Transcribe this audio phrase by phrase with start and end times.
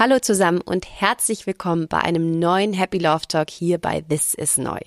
[0.00, 4.56] Hallo zusammen und herzlich willkommen bei einem neuen Happy Love Talk hier bei This is
[4.56, 4.78] Neu.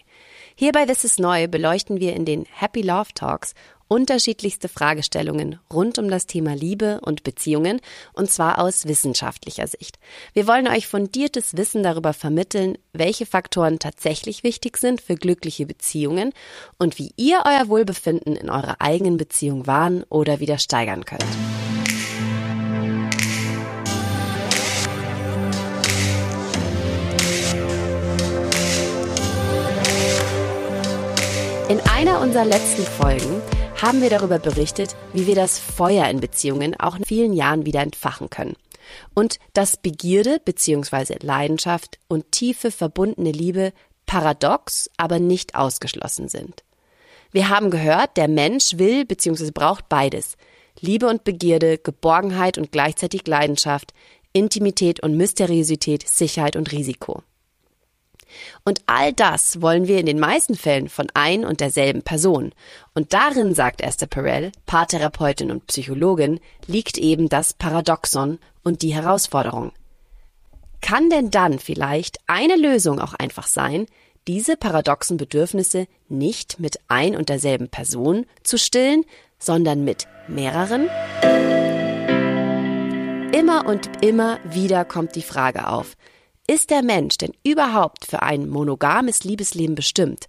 [0.56, 3.54] Hier bei This is Neu beleuchten wir in den Happy Love Talks
[3.90, 7.82] unterschiedlichste Fragestellungen rund um das Thema Liebe und Beziehungen
[8.14, 10.00] und zwar aus wissenschaftlicher Sicht.
[10.32, 16.32] Wir wollen euch fundiertes Wissen darüber vermitteln, welche Faktoren tatsächlich wichtig sind für glückliche Beziehungen
[16.80, 21.26] und wie ihr euer Wohlbefinden in eurer eigenen Beziehung wahren oder wieder steigern könnt.
[32.02, 33.44] Einer unserer letzten Folgen
[33.80, 37.82] haben wir darüber berichtet, wie wir das Feuer in Beziehungen auch in vielen Jahren wieder
[37.82, 38.56] entfachen können.
[39.14, 41.18] Und dass Begierde bzw.
[41.22, 43.72] Leidenschaft und tiefe verbundene Liebe
[44.08, 46.64] paradox, aber nicht ausgeschlossen sind.
[47.32, 49.52] Wir haben gehört, der Mensch will bzw.
[49.52, 50.38] braucht beides.
[50.80, 53.94] Liebe und Begierde, Geborgenheit und gleichzeitig Leidenschaft,
[54.34, 57.22] Intimität und Mysteriosität, Sicherheit und Risiko.
[58.64, 62.54] Und all das wollen wir in den meisten Fällen von ein und derselben Person.
[62.94, 69.72] Und darin, sagt Esther Perel, Paartherapeutin und Psychologin, liegt eben das Paradoxon und die Herausforderung.
[70.82, 73.86] Kann denn dann vielleicht eine Lösung auch einfach sein,
[74.28, 79.04] diese paradoxen Bedürfnisse nicht mit ein und derselben Person zu stillen,
[79.40, 80.90] sondern mit mehreren?
[83.34, 85.96] Immer und immer wieder kommt die Frage auf,
[86.48, 90.28] ist der Mensch denn überhaupt für ein monogames Liebesleben bestimmt?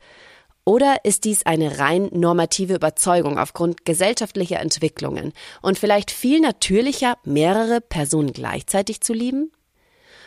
[0.64, 7.80] Oder ist dies eine rein normative Überzeugung aufgrund gesellschaftlicher Entwicklungen und vielleicht viel natürlicher, mehrere
[7.80, 9.50] Personen gleichzeitig zu lieben?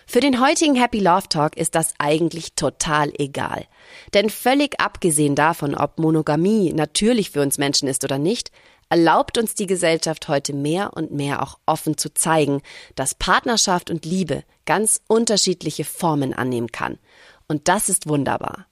[0.07, 3.65] Für den heutigen Happy Love Talk ist das eigentlich total egal.
[4.13, 8.51] Denn völlig abgesehen davon, ob Monogamie natürlich für uns Menschen ist oder nicht,
[8.95, 12.61] erlaubt uns die Gesellschaft heute mehr und mehr auch offen zu zeigen,
[12.95, 16.97] dass Partnerschaft und Liebe ganz unterschiedliche Formen annehmen kann.
[17.49, 18.67] Und das ist wunderbar.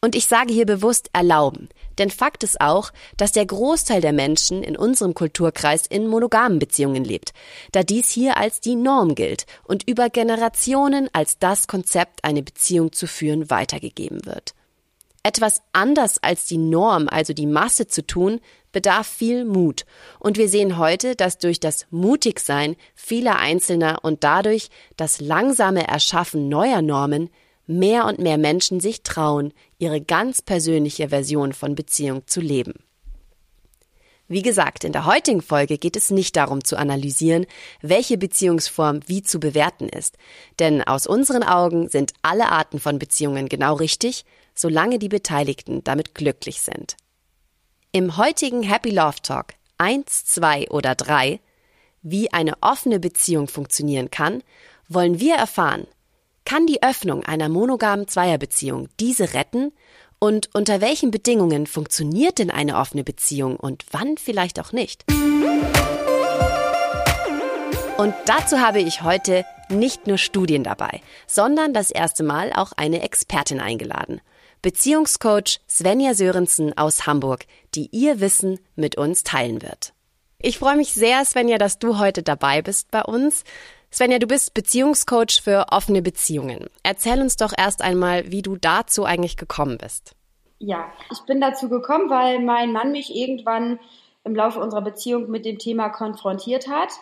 [0.00, 1.68] Und ich sage hier bewusst erlauben,
[1.98, 7.04] denn Fakt ist auch, dass der Großteil der Menschen in unserem Kulturkreis in monogamen Beziehungen
[7.04, 7.32] lebt,
[7.70, 12.90] da dies hier als die Norm gilt und über Generationen als das Konzept, eine Beziehung
[12.90, 14.56] zu führen, weitergegeben wird.
[15.22, 18.40] Etwas anders als die Norm, also die Masse zu tun,
[18.72, 19.84] bedarf viel Mut.
[20.18, 26.48] Und wir sehen heute, dass durch das Mutigsein vieler Einzelner und dadurch das langsame Erschaffen
[26.48, 27.30] neuer Normen
[27.66, 32.74] mehr und mehr Menschen sich trauen, ihre ganz persönliche Version von Beziehung zu leben.
[34.28, 37.44] Wie gesagt, in der heutigen Folge geht es nicht darum zu analysieren,
[37.82, 40.16] welche Beziehungsform wie zu bewerten ist.
[40.58, 46.14] Denn aus unseren Augen sind alle Arten von Beziehungen genau richtig, solange die Beteiligten damit
[46.14, 46.96] glücklich sind.
[47.94, 51.40] Im heutigen Happy Love Talk 1, 2 oder 3,
[52.00, 54.42] wie eine offene Beziehung funktionieren kann,
[54.88, 55.86] wollen wir erfahren,
[56.46, 59.72] kann die Öffnung einer monogamen Zweierbeziehung diese retten
[60.18, 65.04] und unter welchen Bedingungen funktioniert denn eine offene Beziehung und wann vielleicht auch nicht?
[67.98, 73.02] Und dazu habe ich heute nicht nur Studien dabei, sondern das erste Mal auch eine
[73.02, 74.22] Expertin eingeladen.
[74.62, 79.92] Beziehungscoach Svenja Sörensen aus Hamburg, die ihr Wissen mit uns teilen wird.
[80.38, 83.42] Ich freue mich sehr, Svenja, dass du heute dabei bist bei uns.
[83.92, 86.70] Svenja, du bist Beziehungscoach für offene Beziehungen.
[86.84, 90.14] Erzähl uns doch erst einmal, wie du dazu eigentlich gekommen bist.
[90.60, 93.80] Ja, ich bin dazu gekommen, weil mein Mann mich irgendwann
[94.22, 96.92] im Laufe unserer Beziehung mit dem Thema konfrontiert hat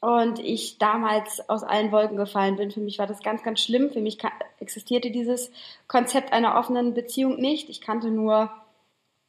[0.00, 2.70] und ich damals aus allen Wolken gefallen bin.
[2.70, 3.90] Für mich war das ganz, ganz schlimm.
[3.90, 4.18] Für mich
[4.58, 5.50] existierte dieses
[5.88, 7.68] Konzept einer offenen Beziehung nicht.
[7.68, 8.50] Ich kannte nur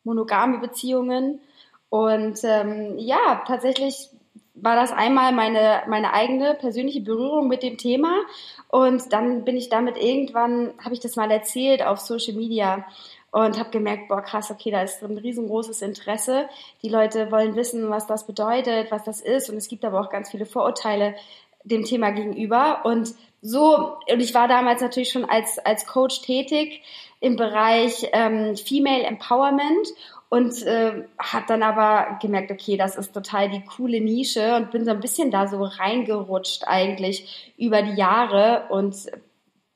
[0.03, 1.41] monogame Beziehungen.
[1.89, 4.09] Und ähm, ja, tatsächlich
[4.53, 8.21] war das einmal meine, meine eigene persönliche Berührung mit dem Thema.
[8.69, 12.85] Und dann bin ich damit irgendwann, habe ich das mal erzählt auf Social Media
[13.31, 16.49] und habe gemerkt, boah, krass, okay, da ist ein riesengroßes Interesse.
[16.81, 19.49] Die Leute wollen wissen, was das bedeutet, was das ist.
[19.49, 21.15] Und es gibt aber auch ganz viele Vorurteile
[21.63, 22.81] dem Thema gegenüber.
[22.83, 26.81] Und so, und ich war damals natürlich schon als, als Coach tätig
[27.21, 29.87] im Bereich ähm, Female Empowerment
[30.29, 34.85] und äh, habe dann aber gemerkt, okay, das ist total die coole Nische und bin
[34.85, 38.67] so ein bisschen da so reingerutscht eigentlich über die Jahre.
[38.69, 38.95] Und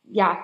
[0.06, 0.38] ja,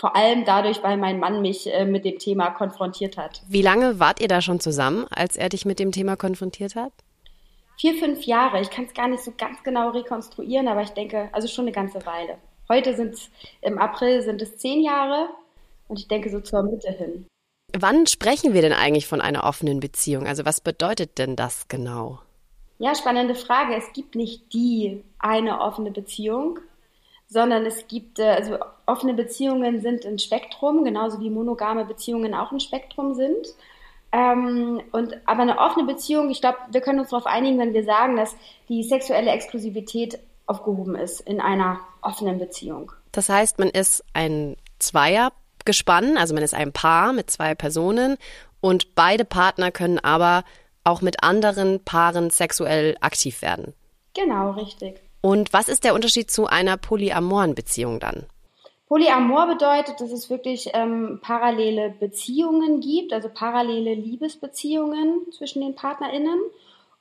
[0.00, 3.42] vor allem dadurch, weil mein Mann mich äh, mit dem Thema konfrontiert hat.
[3.46, 6.92] Wie lange wart ihr da schon zusammen, als er dich mit dem Thema konfrontiert hat?
[7.78, 8.62] Vier, fünf Jahre.
[8.62, 11.72] Ich kann es gar nicht so ganz genau rekonstruieren, aber ich denke, also schon eine
[11.72, 12.38] ganze Weile.
[12.70, 13.30] Heute sind es,
[13.60, 15.28] im April sind es zehn Jahre
[15.88, 17.26] und ich denke so zur Mitte hin.
[17.76, 20.26] Wann sprechen wir denn eigentlich von einer offenen Beziehung?
[20.26, 22.20] Also was bedeutet denn das genau?
[22.78, 23.74] Ja, spannende Frage.
[23.76, 26.58] Es gibt nicht die eine offene Beziehung,
[27.30, 32.52] sondern es gibt, äh, also offene Beziehungen sind ein Spektrum, genauso wie monogame Beziehungen auch
[32.52, 33.46] ein Spektrum sind.
[34.12, 37.84] Ähm, und aber eine offene Beziehung, ich glaube, wir können uns darauf einigen, wenn wir
[37.84, 38.34] sagen, dass
[38.68, 42.90] die sexuelle Exklusivität aufgehoben ist in einer offenen Beziehung.
[43.12, 48.16] Das heißt, man ist ein Zweiergespann, also man ist ein Paar mit zwei Personen
[48.60, 50.42] und beide Partner können aber
[50.82, 53.74] auch mit anderen Paaren sexuell aktiv werden.
[54.14, 55.00] Genau, richtig.
[55.20, 58.26] Und was ist der Unterschied zu einer polyamoren Beziehung dann?
[58.88, 66.40] Polyamor bedeutet, dass es wirklich ähm, parallele Beziehungen gibt, also parallele Liebesbeziehungen zwischen den PartnerInnen.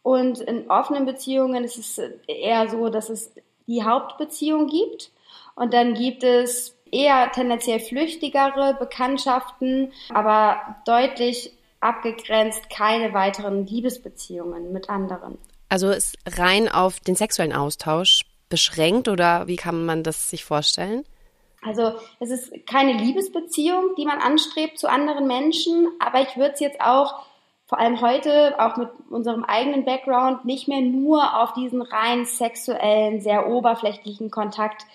[0.04, 3.32] Und in offenen Beziehungen ist es eher so, dass es
[3.66, 5.12] die Hauptbeziehung gibt.
[5.56, 14.90] Und dann gibt es eher tendenziell flüchtigere Bekanntschaften, aber deutlich abgegrenzt keine weiteren Liebesbeziehungen mit
[14.90, 15.40] anderen.
[15.70, 21.06] Also ist rein auf den sexuellen Austausch beschränkt oder wie kann man das sich vorstellen?
[21.62, 26.60] Also es ist keine Liebesbeziehung, die man anstrebt zu anderen Menschen, aber ich würde es
[26.60, 27.26] jetzt auch
[27.70, 33.22] vor allem heute, auch mit unserem eigenen Background, nicht mehr nur auf diesen rein sexuellen,
[33.22, 34.88] sehr oberflächlichen Kontakt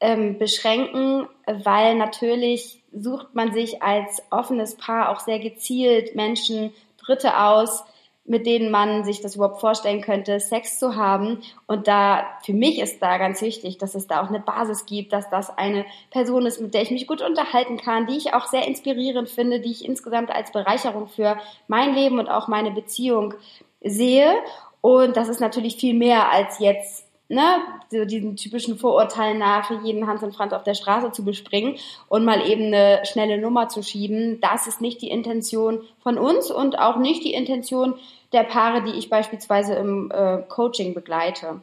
[0.00, 7.38] ähm, beschränken, weil natürlich sucht man sich als offenes Paar auch sehr gezielt Menschen, Dritte
[7.38, 7.84] aus,
[8.24, 11.42] mit denen man sich das überhaupt vorstellen könnte, Sex zu haben.
[11.66, 15.12] Und da, für mich ist da ganz wichtig, dass es da auch eine Basis gibt,
[15.12, 18.46] dass das eine Person ist, mit der ich mich gut unterhalten kann, die ich auch
[18.46, 21.36] sehr inspirierend finde, die ich insgesamt als Bereicherung für
[21.66, 23.34] mein Leben und auch meine Beziehung
[23.82, 24.32] sehe.
[24.80, 27.01] Und das ist natürlich viel mehr als jetzt
[27.32, 27.56] ne,
[27.90, 31.76] so diesen typischen Vorurteilen nach, jeden Hans und Franz auf der Straße zu bespringen
[32.08, 34.40] und mal eben eine schnelle Nummer zu schieben.
[34.40, 37.94] Das ist nicht die Intention von uns und auch nicht die Intention
[38.32, 41.62] der Paare, die ich beispielsweise im äh, Coaching begleite.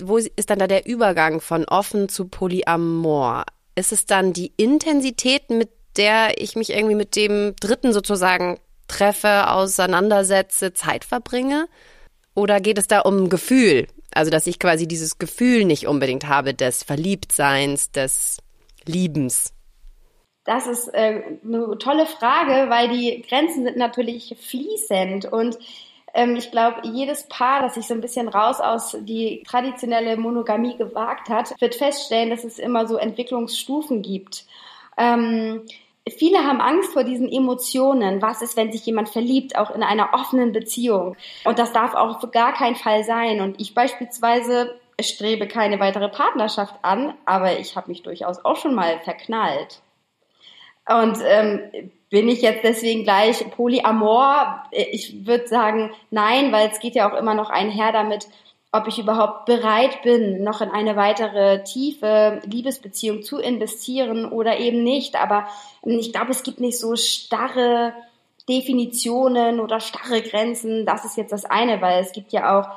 [0.00, 3.44] Wo ist dann da der Übergang von offen zu Polyamor?
[3.74, 9.50] Ist es dann die Intensität, mit der ich mich irgendwie mit dem Dritten sozusagen treffe,
[9.50, 11.66] auseinandersetze, Zeit verbringe?
[12.34, 13.88] Oder geht es da um Gefühl?
[14.12, 18.38] Also, dass ich quasi dieses Gefühl nicht unbedingt habe des Verliebtseins, des
[18.86, 19.52] Liebens.
[20.44, 25.58] Das ist äh, eine tolle Frage, weil die Grenzen sind natürlich fließend und
[26.14, 30.76] ähm, ich glaube, jedes Paar, das sich so ein bisschen raus aus die traditionelle Monogamie
[30.76, 34.46] gewagt hat, wird feststellen, dass es immer so Entwicklungsstufen gibt.
[34.96, 35.62] Ähm,
[36.10, 38.22] Viele haben Angst vor diesen Emotionen.
[38.22, 41.16] Was ist, wenn sich jemand verliebt, auch in einer offenen Beziehung?
[41.44, 43.40] Und das darf auch für gar keinen Fall sein.
[43.40, 48.74] Und ich beispielsweise strebe keine weitere Partnerschaft an, aber ich habe mich durchaus auch schon
[48.74, 49.80] mal verknallt.
[50.88, 54.64] Und ähm, bin ich jetzt deswegen gleich polyamor?
[54.70, 58.26] Ich würde sagen, nein, weil es geht ja auch immer noch einher damit,
[58.70, 64.82] ob ich überhaupt bereit bin, noch in eine weitere tiefe Liebesbeziehung zu investieren oder eben
[64.82, 65.16] nicht.
[65.16, 65.48] Aber
[65.84, 67.94] ähm, ich glaube, es gibt nicht so starre
[68.48, 70.84] Definitionen oder starre Grenzen.
[70.84, 72.68] Das ist jetzt das eine, weil es gibt ja auch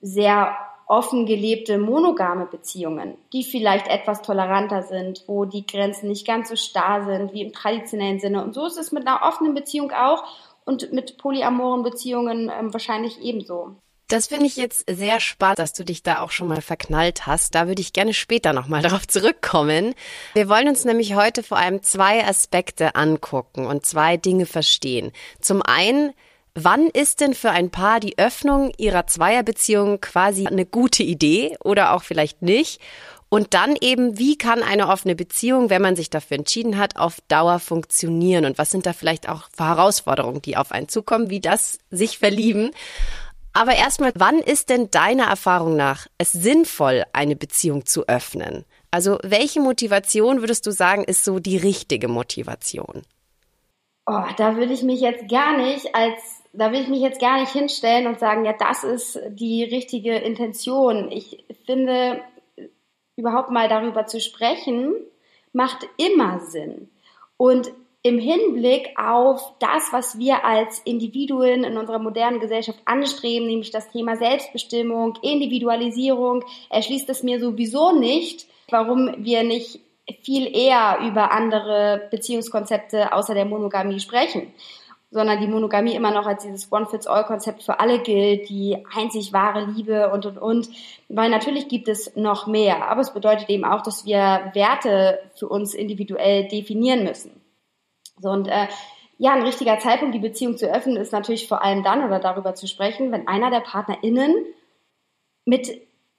[0.00, 0.56] sehr
[0.86, 6.56] offen gelebte monogame Beziehungen, die vielleicht etwas toleranter sind, wo die Grenzen nicht ganz so
[6.56, 8.42] starr sind wie im traditionellen Sinne.
[8.42, 10.24] Und so ist es mit einer offenen Beziehung auch
[10.64, 13.76] und mit polyamoren Beziehungen ähm, wahrscheinlich ebenso.
[14.10, 17.54] Das finde ich jetzt sehr spannend, dass du dich da auch schon mal verknallt hast.
[17.54, 19.94] Da würde ich gerne später nochmal darauf zurückkommen.
[20.34, 25.12] Wir wollen uns nämlich heute vor allem zwei Aspekte angucken und zwei Dinge verstehen.
[25.40, 26.12] Zum einen,
[26.54, 31.94] wann ist denn für ein Paar die Öffnung ihrer Zweierbeziehung quasi eine gute Idee oder
[31.94, 32.80] auch vielleicht nicht?
[33.28, 37.18] Und dann eben, wie kann eine offene Beziehung, wenn man sich dafür entschieden hat, auf
[37.28, 38.44] Dauer funktionieren?
[38.44, 42.72] Und was sind da vielleicht auch Herausforderungen, die auf einen zukommen, wie das sich verlieben?
[43.52, 48.64] Aber erstmal, wann ist denn deiner Erfahrung nach es sinnvoll, eine Beziehung zu öffnen?
[48.90, 53.02] Also welche Motivation würdest du sagen, ist so die richtige Motivation?
[54.06, 57.40] Oh, da würde ich mich jetzt gar nicht als, da will ich mich jetzt gar
[57.40, 61.10] nicht hinstellen und sagen, ja, das ist die richtige Intention.
[61.12, 62.20] Ich finde,
[63.16, 64.94] überhaupt mal darüber zu sprechen,
[65.52, 66.88] macht immer Sinn.
[67.36, 73.70] Und im Hinblick auf das, was wir als Individuen in unserer modernen Gesellschaft anstreben, nämlich
[73.70, 79.80] das Thema Selbstbestimmung, Individualisierung, erschließt es mir sowieso nicht, warum wir nicht
[80.22, 84.52] viel eher über andere Beziehungskonzepte außer der Monogamie sprechen,
[85.10, 90.10] sondern die Monogamie immer noch als dieses One-Fits-All-Konzept für alle gilt, die einzig wahre Liebe
[90.10, 90.68] und, und, und.
[91.08, 95.48] Weil natürlich gibt es noch mehr, aber es bedeutet eben auch, dass wir Werte für
[95.48, 97.39] uns individuell definieren müssen.
[98.20, 98.68] So und äh,
[99.18, 102.54] ja, ein richtiger Zeitpunkt, die Beziehung zu öffnen, ist natürlich vor allem dann oder darüber
[102.54, 104.34] zu sprechen, wenn einer der PartnerInnen
[105.44, 105.70] mit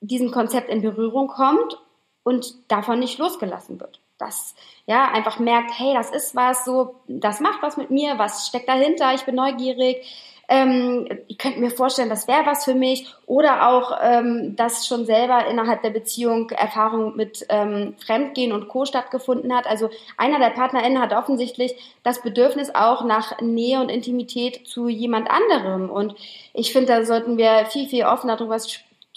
[0.02, 1.80] diesem Konzept in Berührung kommt
[2.24, 4.00] und davon nicht losgelassen wird.
[4.18, 4.54] Das
[4.86, 8.70] ja einfach merkt, hey, das ist was, so, das macht was mit mir, was steckt
[8.70, 10.06] dahinter, ich bin neugierig,
[10.52, 13.08] ähm, ich könnte mir vorstellen, das wäre was für mich.
[13.26, 18.84] Oder auch, ähm, dass schon selber innerhalb der Beziehung Erfahrung mit ähm, Fremdgehen und Co.
[18.84, 19.66] stattgefunden hat.
[19.66, 25.30] Also einer der PartnerInnen hat offensichtlich das Bedürfnis auch nach Nähe und Intimität zu jemand
[25.32, 25.90] anderem.
[25.90, 26.16] Und
[26.54, 28.58] ich finde, da sollten wir viel, viel offener drüber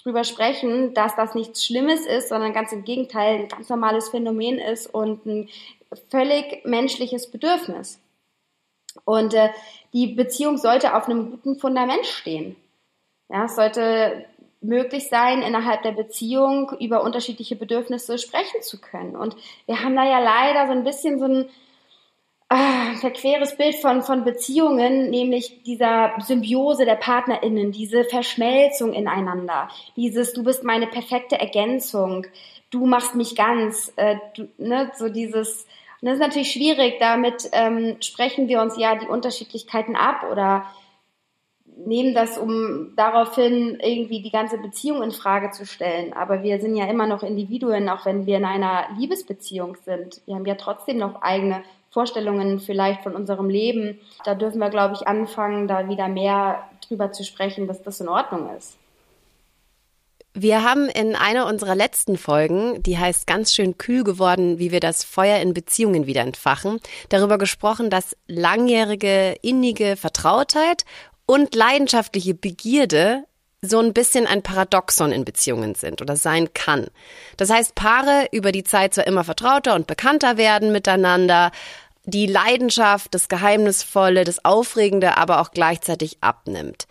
[0.03, 4.59] drüber sprechen, dass das nichts Schlimmes ist, sondern ganz im Gegenteil ein ganz normales Phänomen
[4.59, 5.49] ist und ein
[6.11, 7.99] völlig menschliches Bedürfnis.
[9.03, 9.49] Und äh,
[9.93, 12.55] die Beziehung sollte auf einem guten Fundament stehen.
[13.29, 14.25] Ja, es sollte
[14.61, 19.15] möglich sein, innerhalb der Beziehung über unterschiedliche Bedürfnisse sprechen zu können.
[19.15, 19.35] Und
[19.65, 21.49] wir haben da ja leider so ein bisschen so ein
[22.49, 30.33] äh, verqueres Bild von, von Beziehungen, nämlich dieser Symbiose der PartnerInnen, diese Verschmelzung ineinander, dieses
[30.33, 32.27] Du bist meine perfekte Ergänzung,
[32.69, 35.65] du machst mich ganz, äh, du, ne, so dieses
[36.05, 40.65] und das ist natürlich schwierig, damit ähm, sprechen wir uns ja die Unterschiedlichkeiten ab oder
[41.65, 46.13] nehmen das, um daraufhin irgendwie die ganze Beziehung in Frage zu stellen.
[46.13, 50.21] Aber wir sind ja immer noch Individuen, auch wenn wir in einer Liebesbeziehung sind.
[50.27, 53.99] Wir haben ja trotzdem noch eigene Vorstellungen vielleicht von unserem Leben.
[54.25, 58.09] Da dürfen wir, glaube ich, anfangen, da wieder mehr drüber zu sprechen, dass das in
[58.09, 58.77] Ordnung ist.
[60.37, 64.81] Wir haben in einer unserer letzten Folgen, die heißt ganz schön kühl geworden, wie wir
[64.81, 70.83] das Feuer in Beziehungen wieder entfachen, darüber gesprochen, dass langjährige innige Vertrautheit
[71.25, 73.23] und leidenschaftliche Begierde
[73.61, 76.87] so ein bisschen ein Paradoxon in Beziehungen sind oder sein kann.
[77.37, 81.51] Das heißt, Paare über die Zeit zwar immer vertrauter und bekannter werden miteinander,
[82.05, 86.87] die Leidenschaft, das Geheimnisvolle, das Aufregende aber auch gleichzeitig abnimmt.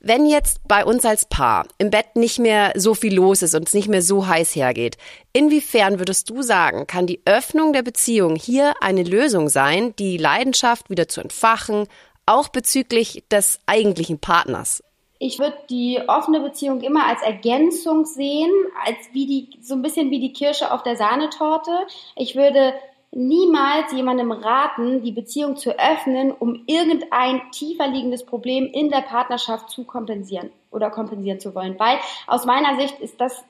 [0.00, 3.68] Wenn jetzt bei uns als Paar im Bett nicht mehr so viel los ist und
[3.68, 4.96] es nicht mehr so heiß hergeht,
[5.32, 10.90] inwiefern würdest du sagen, kann die Öffnung der Beziehung hier eine Lösung sein, die Leidenschaft
[10.90, 11.86] wieder zu entfachen,
[12.26, 14.82] auch bezüglich des eigentlichen Partners?
[15.18, 18.50] Ich würde die offene Beziehung immer als Ergänzung sehen,
[18.84, 21.70] als wie die, so ein bisschen wie die Kirsche auf der Sahnetorte.
[22.16, 22.74] Ich würde
[23.14, 29.70] niemals jemandem raten, die Beziehung zu öffnen, um irgendein tiefer liegendes Problem in der Partnerschaft
[29.70, 31.78] zu kompensieren oder kompensieren zu wollen.
[31.78, 33.44] Weil aus meiner Sicht ist das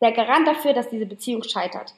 [0.00, 1.94] der Garant dafür, dass diese Beziehung scheitert.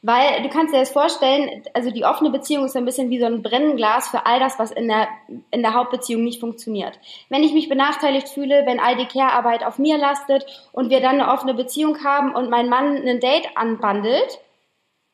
[0.00, 3.26] Weil du kannst dir das vorstellen, also die offene Beziehung ist ein bisschen wie so
[3.26, 5.08] ein Brennenglas für all das, was in der,
[5.50, 6.98] in der Hauptbeziehung nicht funktioniert.
[7.28, 11.20] Wenn ich mich benachteiligt fühle, wenn all die Care-Arbeit auf mir lastet und wir dann
[11.20, 14.38] eine offene Beziehung haben und mein Mann ein Date anbandelt,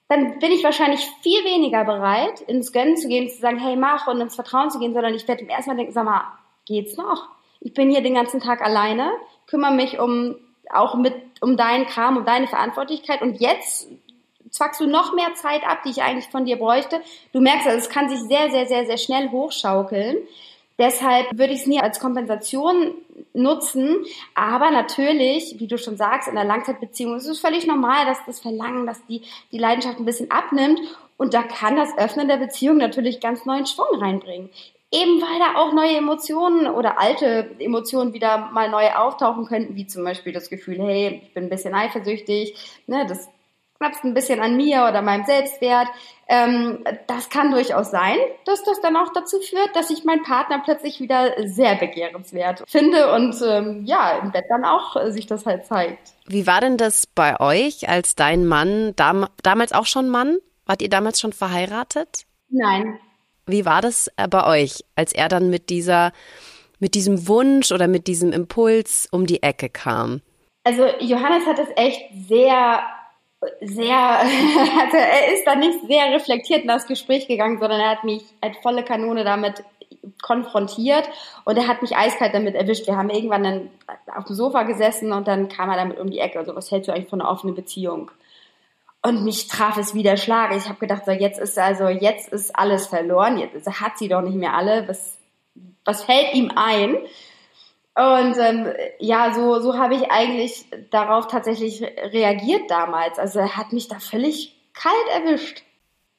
[0.09, 4.07] dann bin ich wahrscheinlich viel weniger bereit, ins Gönnen zu gehen, zu sagen, hey, mach
[4.07, 6.25] und ins Vertrauen zu gehen, sondern ich werde im ersten Mal denken, sag mal,
[6.67, 7.29] geht's noch?
[7.61, 9.11] Ich bin hier den ganzen Tag alleine,
[9.47, 10.37] kümmere mich um,
[10.71, 13.89] auch mit, um deinen Kram, um deine Verantwortlichkeit und jetzt
[14.51, 17.01] zwackst du noch mehr Zeit ab, die ich eigentlich von dir bräuchte.
[17.33, 20.19] Du merkst, also es kann sich sehr, sehr, sehr, sehr schnell hochschaukeln.
[20.79, 22.95] Deshalb würde ich es nie als Kompensation
[23.33, 24.05] nutzen.
[24.35, 28.41] Aber natürlich, wie du schon sagst, in einer Langzeitbeziehung ist es völlig normal, dass das
[28.41, 30.81] Verlangen, dass die, die Leidenschaft ein bisschen abnimmt.
[31.17, 34.51] Und da kann das Öffnen der Beziehung natürlich ganz neuen Schwung reinbringen.
[34.93, 39.87] Eben weil da auch neue Emotionen oder alte Emotionen wieder mal neu auftauchen könnten, wie
[39.87, 42.55] zum Beispiel das Gefühl, hey, ich bin ein bisschen eifersüchtig,
[42.87, 43.29] ne, das
[43.79, 45.89] knappst ein bisschen an mir oder meinem Selbstwert.
[46.29, 48.17] Ähm, das kann durchaus sein,
[48.47, 53.13] dass das dann auch dazu führt, dass ich meinen Partner plötzlich wieder sehr begehrenswert finde
[53.13, 56.15] und ähm, ja, im Bett dann auch äh, sich das halt zeigt.
[56.27, 60.39] Wie war denn das bei euch, als dein Mann, dam damals auch schon Mann?
[60.67, 62.25] Wart ihr damals schon verheiratet?
[62.49, 62.99] Nein.
[63.47, 66.13] Wie war das äh, bei euch, als er dann mit dieser,
[66.79, 70.23] mit diesem Wunsch oder mit diesem Impuls um die Ecke kam?
[70.63, 72.83] Also Johannes hat es echt sehr
[73.61, 78.05] sehr, also er ist da nicht sehr reflektiert in das Gespräch gegangen, sondern er hat
[78.05, 79.65] mich als volle Kanone damit
[80.23, 81.09] konfrontiert
[81.45, 82.87] und er hat mich eiskalt damit erwischt.
[82.87, 83.71] Wir haben irgendwann dann
[84.15, 86.39] auf dem Sofa gesessen und dann kam er damit um die Ecke.
[86.39, 88.11] Also was hältst du eigentlich von einer offenen Beziehung?
[89.03, 90.57] Und mich traf es wie der Schlag.
[90.57, 93.39] Ich habe gedacht, so jetzt ist also jetzt ist alles verloren.
[93.39, 94.89] Jetzt hat sie doch nicht mehr alle.
[94.89, 95.19] Was
[95.85, 96.97] was fällt ihm ein?
[97.97, 103.19] Und ähm, ja, so, so habe ich eigentlich darauf tatsächlich reagiert damals.
[103.19, 105.63] Also er hat mich da völlig kalt erwischt.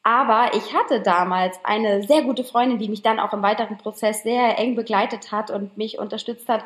[0.01, 4.23] Aber ich hatte damals eine sehr gute Freundin, die mich dann auch im weiteren Prozess
[4.23, 6.63] sehr eng begleitet hat und mich unterstützt hat.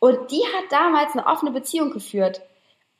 [0.00, 2.40] Und die hat damals eine offene Beziehung geführt.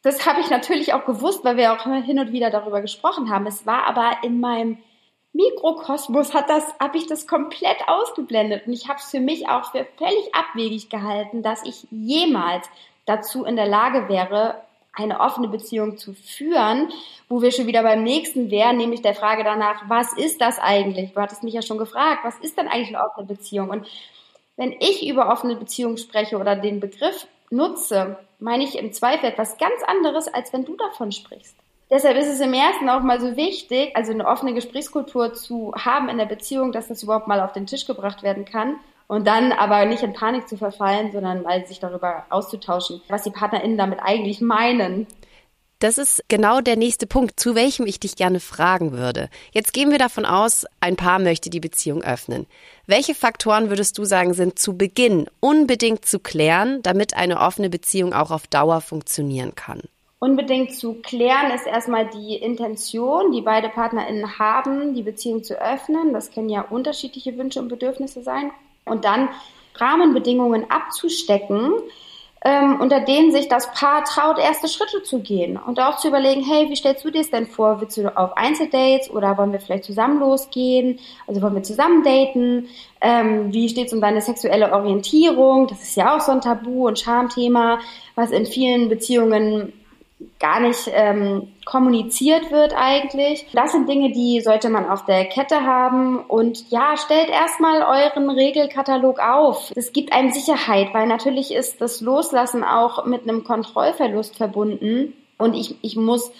[0.02, 3.46] Das habe ich natürlich auch gewusst, weil wir auch hin und wieder darüber gesprochen haben.
[3.46, 4.78] Es war aber in meinem
[5.38, 9.70] Mikrokosmos hat das, habe ich das komplett ausgeblendet und ich habe es für mich auch
[9.70, 12.68] für völlig abwegig gehalten, dass ich jemals
[13.06, 14.60] dazu in der Lage wäre,
[14.92, 16.90] eine offene Beziehung zu führen,
[17.28, 21.12] wo wir schon wieder beim nächsten wären, nämlich der Frage danach, was ist das eigentlich?
[21.12, 23.70] Du hattest mich ja schon gefragt, was ist denn eigentlich eine offene Beziehung?
[23.70, 23.86] Und
[24.56, 29.56] wenn ich über offene Beziehung spreche oder den Begriff nutze, meine ich im Zweifel etwas
[29.56, 31.54] ganz anderes, als wenn du davon sprichst.
[31.90, 36.10] Deshalb ist es im ersten auch mal so wichtig, also eine offene Gesprächskultur zu haben
[36.10, 38.76] in der Beziehung, dass das überhaupt mal auf den Tisch gebracht werden kann
[39.06, 43.30] und dann aber nicht in Panik zu verfallen, sondern mal sich darüber auszutauschen, was die
[43.30, 45.06] PartnerInnen damit eigentlich meinen.
[45.78, 49.30] Das ist genau der nächste Punkt, zu welchem ich dich gerne fragen würde.
[49.52, 52.46] Jetzt gehen wir davon aus, ein Paar möchte die Beziehung öffnen.
[52.86, 58.12] Welche Faktoren würdest du sagen, sind zu Beginn unbedingt zu klären, damit eine offene Beziehung
[58.12, 59.80] auch auf Dauer funktionieren kann?
[60.20, 66.12] Unbedingt zu klären ist erstmal die Intention, die beide PartnerInnen haben, die Beziehung zu öffnen.
[66.12, 68.50] Das können ja unterschiedliche Wünsche und Bedürfnisse sein
[68.84, 69.28] und dann
[69.76, 71.72] Rahmenbedingungen abzustecken,
[72.44, 76.42] ähm, unter denen sich das Paar traut, erste Schritte zu gehen und auch zu überlegen,
[76.42, 77.80] hey, wie stellst du dir das denn vor?
[77.80, 80.98] Willst du auf Einzeldates oder wollen wir vielleicht zusammen losgehen?
[81.28, 82.68] Also wollen wir zusammen daten?
[83.00, 85.68] Ähm, wie steht es um deine sexuelle Orientierung?
[85.68, 87.78] Das ist ja auch so ein Tabu- und Schamthema,
[88.16, 89.72] was in vielen Beziehungen
[90.40, 93.46] gar nicht ähm, kommuniziert wird eigentlich.
[93.52, 96.18] Das sind Dinge, die sollte man auf der Kette haben.
[96.20, 99.72] Und ja, stellt erstmal euren Regelkatalog auf.
[99.76, 105.14] Es gibt einem Sicherheit, weil natürlich ist das Loslassen auch mit einem Kontrollverlust verbunden.
[105.38, 106.32] Und ich, ich muss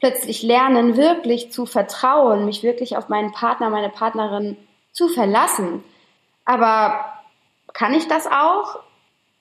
[0.00, 4.58] plötzlich lernen, wirklich zu vertrauen, mich wirklich auf meinen Partner, meine Partnerin
[4.92, 5.82] zu verlassen.
[6.44, 7.06] Aber
[7.72, 8.80] kann ich das auch?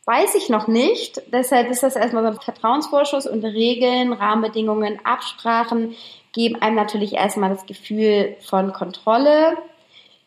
[0.05, 1.22] Weiß ich noch nicht.
[1.31, 5.95] Deshalb ist das erstmal so ein Vertrauensvorschuss und Regeln, Rahmenbedingungen, Absprachen
[6.33, 9.57] geben einem natürlich erstmal das Gefühl von Kontrolle.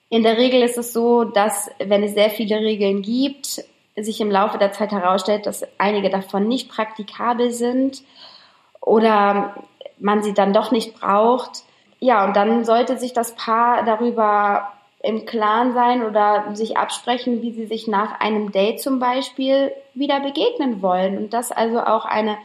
[0.09, 3.64] In der Regel ist es so, dass wenn es sehr viele Regeln gibt,
[3.97, 8.02] sich im Laufe der Zeit herausstellt, dass einige davon nicht praktikabel sind
[8.80, 9.54] oder
[9.99, 11.64] man sie dann doch nicht braucht.
[11.99, 17.52] Ja, und dann sollte sich das Paar darüber im Klaren sein oder sich absprechen, wie
[17.52, 22.38] sie sich nach einem Date zum Beispiel wieder begegnen wollen und dass also auch eine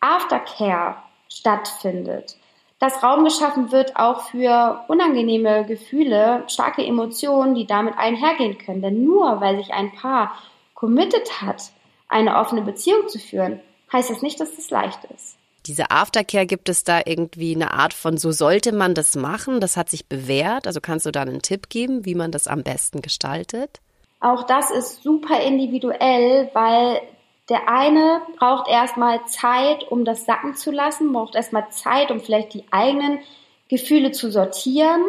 [0.00, 0.96] Aftercare
[1.28, 2.36] stattfindet.
[2.78, 8.82] Dass Raum geschaffen wird auch für unangenehme Gefühle, starke Emotionen, die damit einhergehen können.
[8.82, 10.36] Denn nur weil sich ein Paar
[10.74, 11.70] committed hat,
[12.08, 13.60] eine offene Beziehung zu führen,
[13.92, 15.35] heißt das nicht, dass das leicht ist
[15.66, 19.60] diese Aftercare, gibt es da irgendwie eine Art von, so sollte man das machen?
[19.60, 20.66] Das hat sich bewährt.
[20.66, 23.80] Also kannst du da einen Tipp geben, wie man das am besten gestaltet?
[24.20, 27.00] Auch das ist super individuell, weil
[27.48, 32.54] der eine braucht erstmal Zeit, um das sacken zu lassen, braucht erstmal Zeit, um vielleicht
[32.54, 33.20] die eigenen
[33.68, 35.02] Gefühle zu sortieren,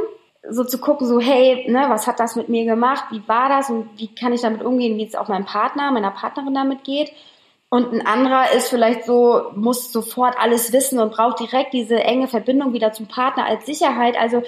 [0.49, 3.69] so zu gucken, so hey, ne, was hat das mit mir gemacht, wie war das
[3.69, 7.11] und wie kann ich damit umgehen, wie es auch meinem Partner, meiner Partnerin damit geht.
[7.69, 12.27] Und ein anderer ist vielleicht so, muss sofort alles wissen und braucht direkt diese enge
[12.27, 14.17] Verbindung wieder zum Partner als Sicherheit.
[14.17, 14.41] Also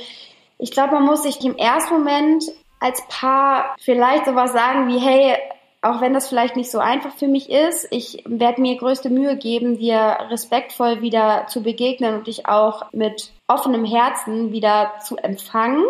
[0.58, 2.46] ich glaube, man muss sich im ersten Moment
[2.80, 5.36] als Paar vielleicht sowas sagen wie, hey,
[5.82, 9.38] auch wenn das vielleicht nicht so einfach für mich ist, ich werde mir größte Mühe
[9.38, 15.84] geben, dir respektvoll wieder zu begegnen und dich auch mit offenem Herzen wieder zu empfangen.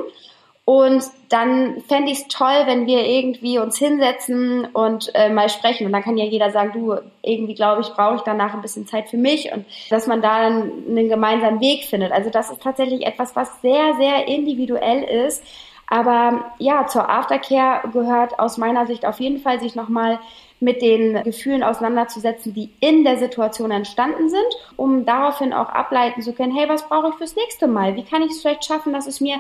[0.70, 5.88] Und dann fände ich es toll, wenn wir irgendwie uns hinsetzen und äh, mal sprechen.
[5.88, 8.86] Und dann kann ja jeder sagen, du, irgendwie glaube ich, brauche ich danach ein bisschen
[8.86, 12.12] Zeit für mich und dass man da dann einen gemeinsamen Weg findet.
[12.12, 15.44] Also das ist tatsächlich etwas, was sehr, sehr individuell ist.
[15.88, 20.20] Aber ja, zur Aftercare gehört aus meiner Sicht auf jeden Fall, sich nochmal
[20.60, 26.34] mit den Gefühlen auseinanderzusetzen, die in der Situation entstanden sind, um daraufhin auch ableiten zu
[26.34, 27.96] können, hey, was brauche ich fürs nächste Mal?
[27.96, 29.38] Wie kann ich es vielleicht schaffen, dass es mir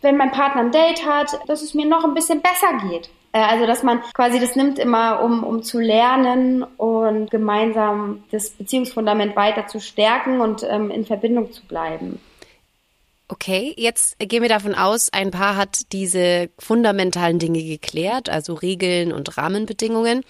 [0.00, 3.10] wenn mein Partner ein Date hat, dass es mir noch ein bisschen besser geht.
[3.32, 8.50] Äh, also, dass man quasi das nimmt immer, um, um zu lernen und gemeinsam das
[8.50, 12.20] Beziehungsfundament weiter zu stärken und ähm, in Verbindung zu bleiben.
[13.28, 19.12] Okay, jetzt gehen wir davon aus, ein Paar hat diese fundamentalen Dinge geklärt, also Regeln
[19.12, 20.24] und Rahmenbedingungen.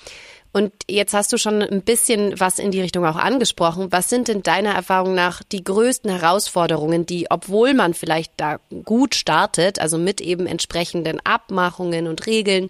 [0.53, 3.93] Und jetzt hast du schon ein bisschen was in die Richtung auch angesprochen.
[3.93, 9.15] Was sind denn deiner Erfahrung nach die größten Herausforderungen, die, obwohl man vielleicht da gut
[9.15, 12.69] startet, also mit eben entsprechenden Abmachungen und Regeln,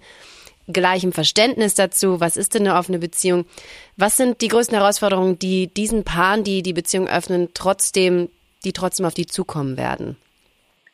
[0.73, 3.47] gleichem Verständnis dazu, was ist denn eine offene Beziehung?
[3.97, 8.29] Was sind die größten Herausforderungen, die diesen Paaren, die die Beziehung öffnen, trotzdem,
[8.65, 10.17] die trotzdem auf die zukommen werden?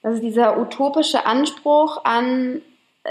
[0.03, 2.63] Also dieser utopische Anspruch an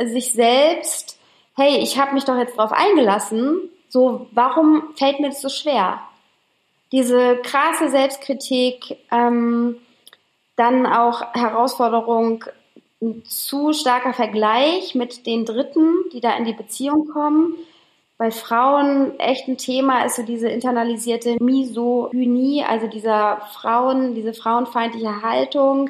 [0.05, 1.14] sich selbst,
[1.55, 6.01] hey, ich habe mich doch jetzt drauf eingelassen, so warum fällt mir das so schwer?
[6.91, 9.77] Diese krasse Selbstkritik, ähm,
[10.55, 12.45] dann auch Herausforderung,
[13.01, 17.55] ein zu starker Vergleich mit den Dritten, die da in die Beziehung kommen,
[18.17, 25.21] bei Frauen echt ein Thema ist so diese internalisierte Misogynie, also dieser Frauen, diese frauenfeindliche
[25.21, 25.89] Haltung,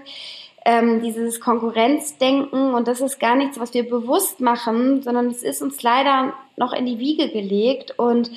[0.65, 5.61] ähm, dieses Konkurrenzdenken und das ist gar nichts, was wir bewusst machen, sondern es ist
[5.61, 8.31] uns leider noch in die Wiege gelegt und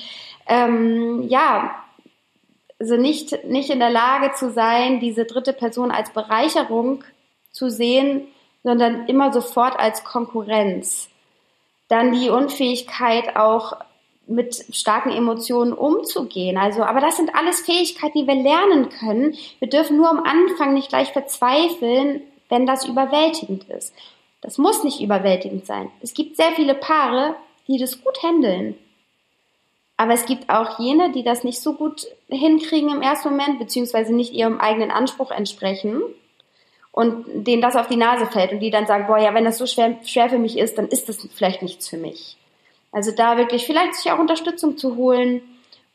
[0.47, 1.75] ähm, ja,
[2.79, 7.03] also nicht, nicht in der Lage zu sein, diese dritte Person als Bereicherung
[7.51, 8.27] zu sehen,
[8.63, 11.09] sondern immer sofort als Konkurrenz.
[11.87, 13.73] Dann die Unfähigkeit auch
[14.29, 16.57] mit starken Emotionen umzugehen.
[16.57, 19.35] Also, aber das sind alles Fähigkeiten, die wir lernen können.
[19.59, 23.93] Wir dürfen nur am Anfang nicht gleich verzweifeln, wenn das überwältigend ist.
[24.41, 25.91] Das muss nicht überwältigend sein.
[26.01, 27.35] Es gibt sehr viele Paare,
[27.67, 28.75] die das gut handeln.
[29.97, 34.15] Aber es gibt auch jene, die das nicht so gut hinkriegen im ersten Moment, beziehungsweise
[34.15, 36.01] nicht ihrem eigenen Anspruch entsprechen
[36.91, 39.57] und denen das auf die Nase fällt und die dann sagen, boah, ja, wenn das
[39.57, 42.38] so schwer, schwer für mich ist, dann ist das vielleicht nichts für mich.
[42.91, 45.41] Also da wirklich vielleicht sich auch Unterstützung zu holen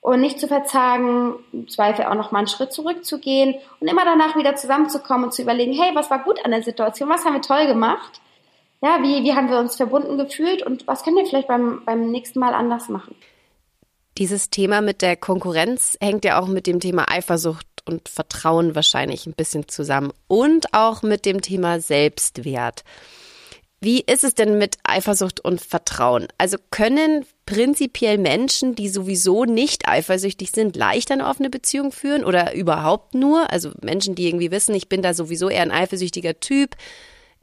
[0.01, 4.37] und nicht zu verzagen, im Zweifel auch noch mal einen Schritt zurückzugehen und immer danach
[4.37, 7.41] wieder zusammenzukommen und zu überlegen, hey, was war gut an der Situation, was haben wir
[7.41, 8.21] toll gemacht,
[8.83, 12.11] ja, wie, wie haben wir uns verbunden gefühlt und was können wir vielleicht beim, beim
[12.11, 13.15] nächsten Mal anders machen.
[14.19, 19.27] Dieses Thema mit der Konkurrenz hängt ja auch mit dem Thema Eifersucht und Vertrauen wahrscheinlich
[19.27, 22.85] ein bisschen zusammen und auch mit dem Thema Selbstwert.
[23.81, 26.29] Wie ist es denn mit Eifersucht und Vertrauen?
[26.39, 32.55] Also können prinzipiell Menschen, die sowieso nicht eifersüchtig sind, leicht eine offene Beziehung führen oder
[32.55, 33.51] überhaupt nur?
[33.51, 36.77] Also Menschen, die irgendwie wissen, ich bin da sowieso eher ein eifersüchtiger Typ,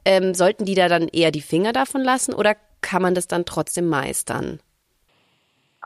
[0.04, 3.44] ähm, sollten die da dann eher die Finger davon lassen oder kann man das dann
[3.44, 4.58] trotzdem meistern?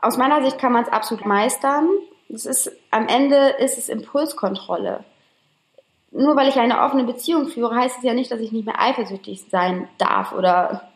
[0.01, 1.87] Aus meiner Sicht kann man es absolut meistern.
[2.33, 5.03] Es ist, am Ende ist es Impulskontrolle.
[6.11, 8.81] Nur weil ich eine offene Beziehung führe, heißt es ja nicht, dass ich nicht mehr
[8.81, 10.89] eifersüchtig sein darf oder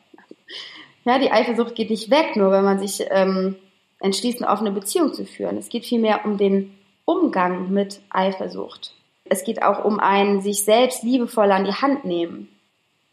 [1.03, 3.55] ja, die Eifersucht geht nicht weg, nur wenn man sich ähm,
[3.99, 5.57] entschließt, eine offene Beziehung zu führen.
[5.57, 8.93] Es geht vielmehr um den Umgang mit Eifersucht.
[9.25, 12.49] Es geht auch um ein sich selbst liebevoll an die Hand nehmen.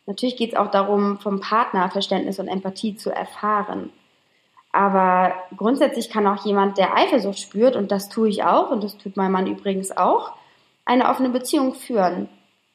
[0.07, 3.91] Natürlich geht es auch darum, vom Partner Verständnis und Empathie zu erfahren.
[4.73, 8.99] Aber grundsätzlich kann auch jemand, der Eifersucht spürt, und das tue ich auch, und das
[8.99, 10.33] tut mein Mann übrigens auch,
[10.89, 12.29] eine offene Beziehung führen.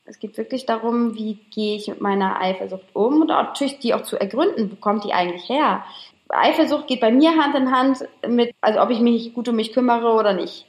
[0.05, 4.03] Es geht wirklich darum, wie gehe ich mit meiner Eifersucht um und natürlich die auch
[4.03, 5.83] zu ergründen, wo kommt die eigentlich her?
[6.29, 9.73] Eifersucht geht bei mir Hand in Hand mit, also ob ich mich gut um mich
[9.73, 10.65] kümmere oder nicht.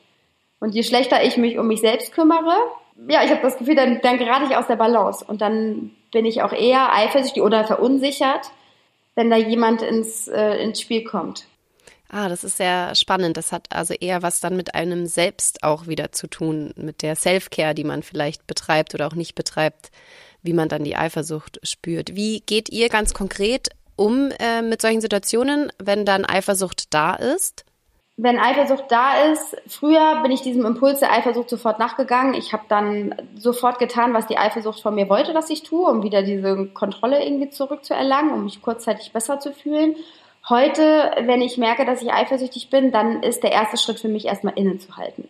[0.60, 2.56] Und je schlechter ich mich um mich selbst kümmere,
[3.08, 6.26] ja, ich habe das Gefühl, dann, dann gerate ich aus der Balance und dann bin
[6.26, 8.50] ich auch eher eifersüchtig oder verunsichert
[9.14, 11.46] wenn da jemand ins, äh, ins Spiel kommt.
[12.08, 13.36] Ah, das ist sehr spannend.
[13.36, 17.16] Das hat also eher was dann mit einem selbst auch wieder zu tun, mit der
[17.16, 19.90] Self-Care, die man vielleicht betreibt oder auch nicht betreibt,
[20.42, 22.14] wie man dann die Eifersucht spürt.
[22.14, 27.64] Wie geht ihr ganz konkret um äh, mit solchen Situationen, wenn dann Eifersucht da ist?
[28.16, 32.34] wenn Eifersucht da ist, früher bin ich diesem Impuls der Eifersucht sofort nachgegangen.
[32.34, 36.04] Ich habe dann sofort getan, was die Eifersucht von mir wollte, dass ich tue, um
[36.04, 39.96] wieder diese Kontrolle irgendwie zurückzuerlangen, um mich kurzzeitig besser zu fühlen.
[40.48, 44.26] Heute, wenn ich merke, dass ich eifersüchtig bin, dann ist der erste Schritt für mich
[44.26, 45.28] erstmal innezuhalten.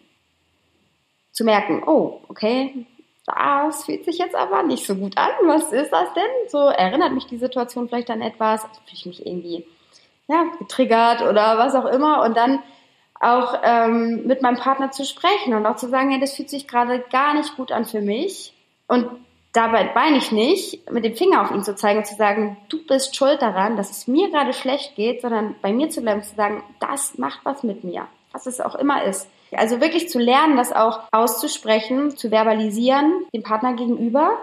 [1.31, 2.87] Zu merken, oh, okay,
[3.27, 5.31] das fühlt sich jetzt aber nicht so gut an.
[5.45, 6.49] Was ist das denn?
[6.49, 8.65] So erinnert mich die Situation vielleicht an etwas?
[8.65, 9.65] Also fühle ich mich irgendwie
[10.29, 12.23] ja, getriggert oder was auch immer.
[12.23, 12.61] Und dann
[13.21, 16.69] auch ähm, mit meinem Partner zu sprechen und auch zu sagen, hey, das fühlt sich
[16.69, 18.53] gerade gar nicht gut an für mich.
[18.89, 19.09] Und
[19.55, 22.85] dabei meine ich nicht, mit dem Finger auf ihn zu zeigen und zu sagen, du
[22.85, 26.27] bist schuld daran, dass es mir gerade schlecht geht, sondern bei mir zu bleiben und
[26.27, 29.29] zu sagen, das macht was mit mir, was es auch immer ist.
[29.53, 34.37] Also wirklich zu lernen, das auch auszusprechen, zu verbalisieren, dem Partner gegenüber.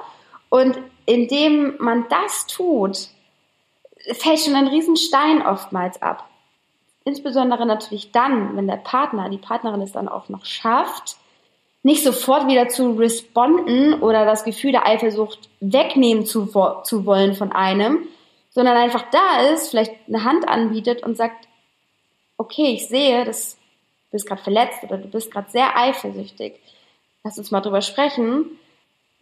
[0.50, 3.10] Und indem man das tut,
[4.14, 6.28] fällt schon ein Riesenstein oftmals ab.
[7.04, 11.18] Insbesondere natürlich dann, wenn der Partner, die Partnerin es dann auch noch schafft,
[11.84, 16.46] nicht sofort wieder zu responden oder das Gefühl der Eifersucht wegnehmen zu,
[16.84, 18.08] zu wollen von einem,
[18.52, 21.48] sondern einfach da ist, vielleicht eine Hand anbietet und sagt,
[22.38, 26.60] okay, ich sehe, dass du bist gerade verletzt oder du bist gerade sehr eifersüchtig.
[27.24, 28.46] Lass uns mal drüber sprechen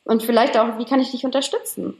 [0.04, 1.96] und vielleicht auch, wie kann ich dich unterstützen?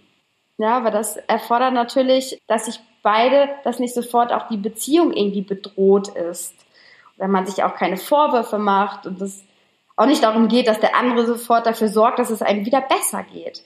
[0.58, 5.42] Ja, aber das erfordert natürlich, dass sich beide, dass nicht sofort auch die Beziehung irgendwie
[5.42, 6.54] bedroht ist.
[7.18, 9.44] Wenn man sich auch keine Vorwürfe macht und es
[10.00, 13.24] auch nicht darum geht, dass der andere sofort dafür sorgt, dass es einem wieder besser
[13.24, 13.66] geht.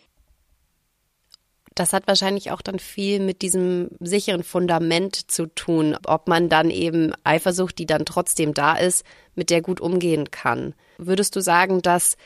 [1.75, 6.71] Das hat wahrscheinlich auch dann viel mit diesem sicheren Fundament zu tun, ob man dann
[6.71, 10.73] eben Eifersucht, die dann trotzdem da ist, mit der gut umgehen kann.
[10.97, 12.17] Würdest du sagen, dass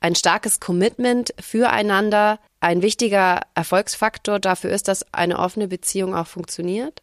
[0.00, 7.02] ein starkes Commitment füreinander ein wichtiger Erfolgsfaktor dafür ist, dass eine offene Beziehung auch funktioniert?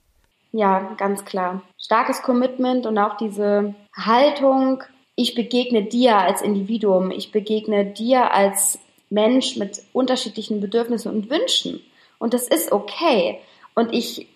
[0.52, 1.63] Ja, ganz klar.
[1.80, 4.84] Starkes Commitment und auch diese Haltung,
[5.21, 8.79] ich begegne dir als Individuum, ich begegne dir als
[9.10, 11.81] Mensch mit unterschiedlichen Bedürfnissen und Wünschen.
[12.17, 13.39] Und das ist okay.
[13.75, 14.27] Und ich,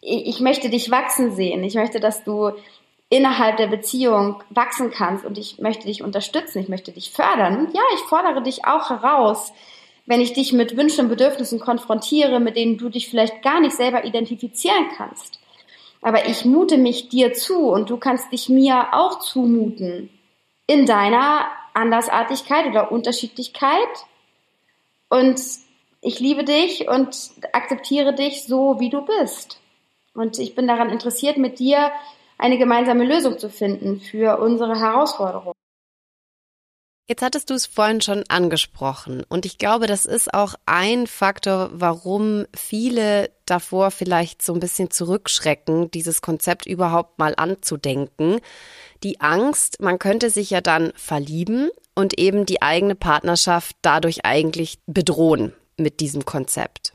[0.00, 1.64] ich möchte dich wachsen sehen.
[1.64, 2.52] Ich möchte, dass du
[3.10, 7.58] innerhalb der Beziehung wachsen kannst und ich möchte dich unterstützen, ich möchte dich fördern.
[7.58, 9.52] Und ja, ich fordere dich auch heraus,
[10.04, 13.76] wenn ich dich mit Wünschen und Bedürfnissen konfrontiere, mit denen du dich vielleicht gar nicht
[13.76, 15.38] selber identifizieren kannst.
[16.02, 20.10] Aber ich mute mich dir zu und du kannst dich mir auch zumuten
[20.68, 23.88] in deiner Andersartigkeit oder Unterschiedlichkeit.
[25.08, 25.40] Und
[26.00, 27.16] ich liebe dich und
[27.52, 29.58] akzeptiere dich so, wie du bist.
[30.14, 31.90] Und ich bin daran interessiert, mit dir
[32.36, 35.54] eine gemeinsame Lösung zu finden für unsere Herausforderung.
[37.10, 41.70] Jetzt hattest du es vorhin schon angesprochen und ich glaube, das ist auch ein Faktor,
[41.72, 48.40] warum viele davor vielleicht so ein bisschen zurückschrecken, dieses Konzept überhaupt mal anzudenken.
[49.04, 54.78] Die Angst, man könnte sich ja dann verlieben und eben die eigene Partnerschaft dadurch eigentlich
[54.86, 56.92] bedrohen mit diesem Konzept.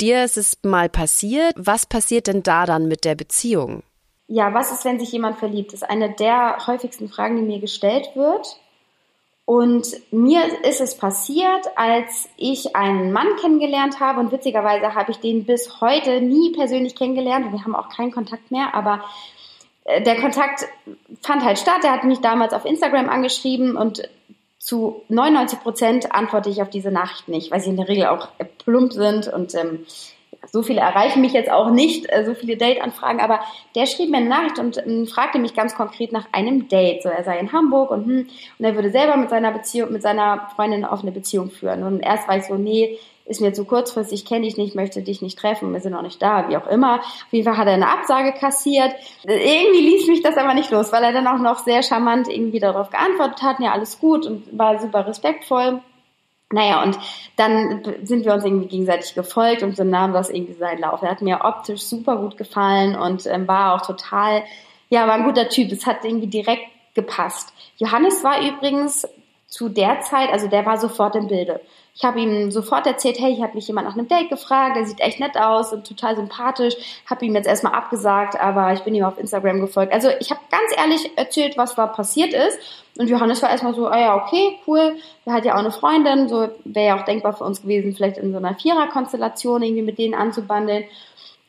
[0.00, 1.54] Dir ist es mal passiert.
[1.56, 3.82] Was passiert denn da dann mit der Beziehung?
[4.26, 5.72] Ja, was ist, wenn sich jemand verliebt?
[5.72, 8.58] Das ist eine der häufigsten Fragen, die mir gestellt wird.
[9.46, 15.18] Und mir ist es passiert, als ich einen Mann kennengelernt habe und witzigerweise habe ich
[15.18, 19.04] den bis heute nie persönlich kennengelernt wir haben auch keinen Kontakt mehr, aber
[19.86, 20.66] der Kontakt
[21.22, 21.84] fand halt statt.
[21.84, 24.08] Er hat mich damals auf Instagram angeschrieben und
[24.58, 28.28] zu 99 Prozent antworte ich auf diese Nachricht nicht, weil sie in der Regel auch
[28.64, 29.84] plump sind und ähm,
[30.50, 33.40] so viele erreichen mich jetzt auch nicht, äh, so viele Date-Anfragen, aber
[33.74, 37.02] der schrieb mir eine Nachricht und äh, fragte mich ganz konkret nach einem Date.
[37.02, 40.02] So, er sei in Hamburg und, hm, und er würde selber mit seiner Beziehung, mit
[40.02, 41.82] seiner Freundin eine Beziehung führen.
[41.82, 45.22] Und erst war ich so, nee, ist mir zu kurzfristig, kenne ich nicht, möchte dich
[45.22, 47.00] nicht treffen, wir sind auch nicht da, wie auch immer.
[47.00, 48.94] Auf jeden Fall hat er eine Absage kassiert.
[49.24, 52.60] Irgendwie ließ mich das aber nicht los, weil er dann auch noch sehr charmant irgendwie
[52.60, 55.80] darauf geantwortet hat, ja, alles gut und war super respektvoll.
[56.52, 56.98] Naja, und
[57.36, 61.02] dann sind wir uns irgendwie gegenseitig gefolgt und so nahm das irgendwie seinen Lauf.
[61.02, 64.44] Er hat mir optisch super gut gefallen und ähm, war auch total,
[64.90, 65.72] ja, war ein guter Typ.
[65.72, 67.52] Es hat irgendwie direkt gepasst.
[67.78, 69.08] Johannes war übrigens
[69.48, 71.60] zu der Zeit, also der war sofort im Bilde.
[71.96, 74.84] Ich habe ihm sofort erzählt, hey, ich habe mich jemand nach einem Date gefragt, der
[74.84, 76.74] sieht echt nett aus und total sympathisch.
[77.08, 79.92] Habe ihm jetzt erstmal abgesagt, aber ich bin ihm auf Instagram gefolgt.
[79.92, 82.58] Also ich habe ganz ehrlich erzählt, was da passiert ist.
[82.98, 84.96] Und Johannes war erstmal so, ah ja, okay, cool.
[85.24, 88.18] Der hat ja auch eine Freundin, so wäre ja auch denkbar für uns gewesen, vielleicht
[88.18, 90.84] in so einer Vierer-Konstellation irgendwie mit denen anzubandeln.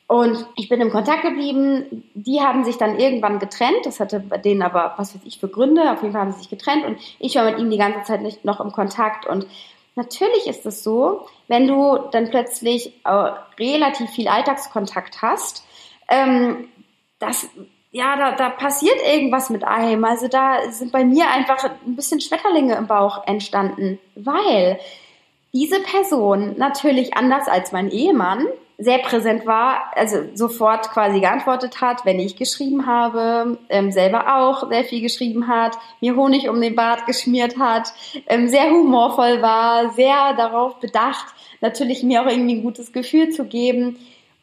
[0.08, 2.04] Und ich bin im Kontakt geblieben.
[2.14, 3.84] Die haben sich dann irgendwann getrennt.
[3.84, 5.90] Das hatte bei denen aber, was weiß ich, für Gründe.
[5.90, 8.22] Auf jeden Fall haben sie sich getrennt und ich war mit ihm die ganze Zeit
[8.22, 9.26] nicht noch im Kontakt.
[9.26, 9.46] Und
[9.96, 15.66] natürlich ist es so, wenn du dann plötzlich äh, relativ viel Alltagskontakt hast,
[16.08, 16.68] ähm,
[17.18, 17.48] dass
[17.90, 20.04] ja, da, da passiert irgendwas mit einem.
[20.04, 24.78] Also da sind bei mir einfach ein bisschen Schmetterlinge im Bauch entstanden, weil
[25.54, 28.46] diese Person natürlich anders als mein Ehemann
[28.78, 34.68] sehr präsent war, also sofort quasi geantwortet hat, wenn ich geschrieben habe, ähm, selber auch
[34.68, 37.92] sehr viel geschrieben hat, mir Honig um den Bart geschmiert hat,
[38.26, 41.26] ähm, sehr humorvoll war, sehr darauf bedacht,
[41.60, 43.98] natürlich mir auch irgendwie ein gutes Gefühl zu geben.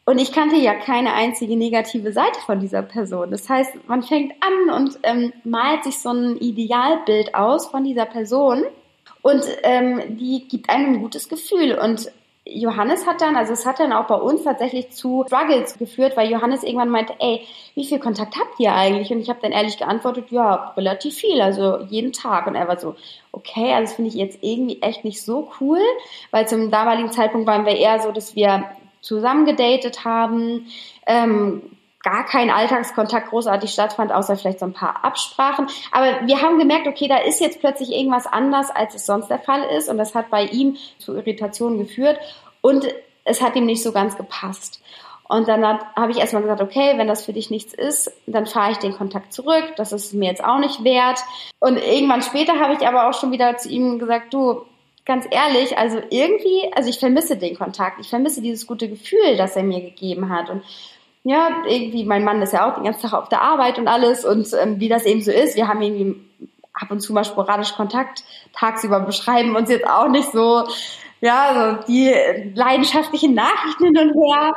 [0.06, 3.30] Und ich kannte ja keine einzige negative Seite von dieser Person.
[3.30, 8.04] Das heißt, man fängt an und ähm, malt sich so ein Idealbild aus von dieser
[8.04, 8.64] Person
[9.22, 11.78] und ähm, die gibt einem ein gutes Gefühl.
[11.78, 12.10] Und
[12.46, 16.30] Johannes hat dann, also es hat dann auch bei uns tatsächlich zu Struggles geführt, weil
[16.30, 19.10] Johannes irgendwann meinte, ey, wie viel Kontakt habt ihr eigentlich?
[19.10, 22.46] Und ich habe dann ehrlich geantwortet, ja, relativ viel, also jeden Tag.
[22.46, 22.96] Und er war so,
[23.32, 25.80] okay, also das finde ich jetzt irgendwie echt nicht so cool,
[26.32, 28.64] weil zum damaligen Zeitpunkt waren wir eher so, dass wir
[29.00, 30.66] zusammen gedatet haben,
[31.06, 31.62] ähm,
[32.04, 35.66] gar kein Alltagskontakt großartig stattfand, außer vielleicht so ein paar Absprachen.
[35.90, 39.40] Aber wir haben gemerkt, okay, da ist jetzt plötzlich irgendwas anders, als es sonst der
[39.40, 39.88] Fall ist.
[39.88, 42.18] Und das hat bei ihm zu Irritationen geführt.
[42.60, 42.86] Und
[43.24, 44.82] es hat ihm nicht so ganz gepasst.
[45.26, 48.72] Und dann habe ich erstmal gesagt, okay, wenn das für dich nichts ist, dann fahre
[48.72, 49.72] ich den Kontakt zurück.
[49.76, 51.18] Das ist mir jetzt auch nicht wert.
[51.58, 54.66] Und irgendwann später habe ich aber auch schon wieder zu ihm gesagt, du,
[55.06, 58.00] ganz ehrlich, also irgendwie, also ich vermisse den Kontakt.
[58.00, 60.50] Ich vermisse dieses gute Gefühl, das er mir gegeben hat.
[60.50, 60.62] Und
[61.24, 64.26] ja, irgendwie, mein Mann ist ja auch den ganzen Tag auf der Arbeit und alles
[64.26, 66.20] und ähm, wie das eben so ist, wir haben irgendwie
[66.74, 70.64] ab und zu mal sporadisch Kontakt, tagsüber beschreiben uns jetzt auch nicht so,
[71.20, 72.12] ja, so die
[72.54, 74.52] leidenschaftlichen Nachrichten hin und her.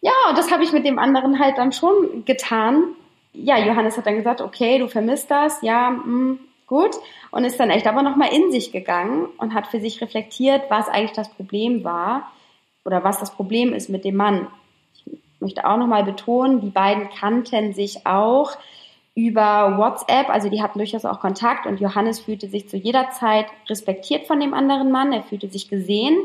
[0.00, 2.84] Ja, und das habe ich mit dem anderen halt dann schon getan.
[3.32, 6.38] Ja, Johannes hat dann gesagt, okay, du vermisst das, ja, mh, hm,
[6.68, 6.94] gut.
[7.32, 10.88] Und ist dann echt aber nochmal in sich gegangen und hat für sich reflektiert, was
[10.88, 12.30] eigentlich das Problem war
[12.84, 14.46] oder was das Problem ist mit dem Mann
[15.40, 18.52] möchte auch nochmal betonen, die beiden kannten sich auch
[19.14, 23.46] über WhatsApp, also die hatten durchaus auch Kontakt und Johannes fühlte sich zu jeder Zeit
[23.68, 26.18] respektiert von dem anderen Mann, er fühlte sich gesehen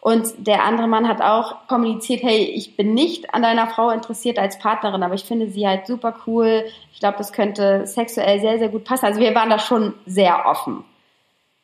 [0.00, 4.38] und der andere Mann hat auch kommuniziert, hey, ich bin nicht an deiner Frau interessiert
[4.38, 6.64] als Partnerin, aber ich finde sie halt super cool.
[6.92, 9.06] Ich glaube, das könnte sexuell sehr, sehr gut passen.
[9.06, 10.84] Also wir waren da schon sehr offen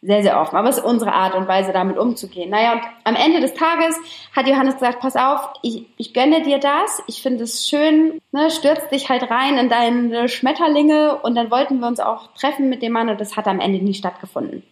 [0.02, 0.56] sehr, sehr offen.
[0.56, 2.50] Aber es ist unsere Art und Weise, damit umzugehen.
[2.50, 3.96] Naja, und am Ende des Tages
[4.34, 7.02] hat Johannes gesagt, pass auf, ich, ich gönne dir das.
[7.06, 11.20] Ich finde es schön, ne, stürz dich halt rein in deine Schmetterlinge.
[11.22, 13.78] Und dann wollten wir uns auch treffen mit dem Mann und das hat am Ende
[13.78, 14.64] nie stattgefunden.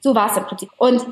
[0.00, 0.70] So war es im Prinzip.
[0.78, 1.04] Und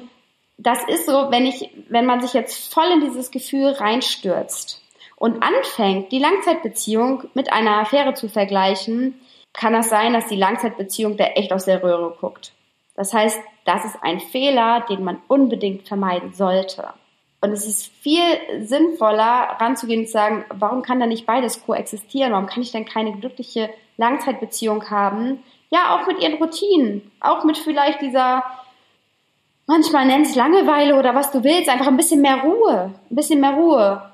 [0.56, 4.82] das ist so, wenn ich, wenn man sich jetzt voll in dieses Gefühl reinstürzt
[5.16, 9.20] und anfängt, die Langzeitbeziehung mit einer Affäre zu vergleichen,
[9.52, 12.52] kann das sein, dass die Langzeitbeziehung da echt aus der Röhre guckt.
[12.98, 16.88] Das heißt, das ist ein Fehler, den man unbedingt vermeiden sollte.
[17.40, 18.20] Und es ist viel
[18.58, 22.32] sinnvoller, ranzugehen und zu sagen, warum kann da nicht beides koexistieren?
[22.32, 25.44] Warum kann ich denn keine glückliche Langzeitbeziehung haben?
[25.70, 28.42] Ja, auch mit ihren Routinen, auch mit vielleicht dieser,
[29.68, 33.40] manchmal nennt es Langeweile oder was du willst, einfach ein bisschen mehr Ruhe, ein bisschen
[33.40, 34.10] mehr Ruhe.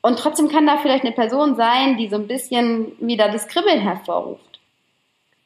[0.00, 3.80] Und trotzdem kann da vielleicht eine Person sein, die so ein bisschen wieder das Kribbeln
[3.80, 4.51] hervorruft.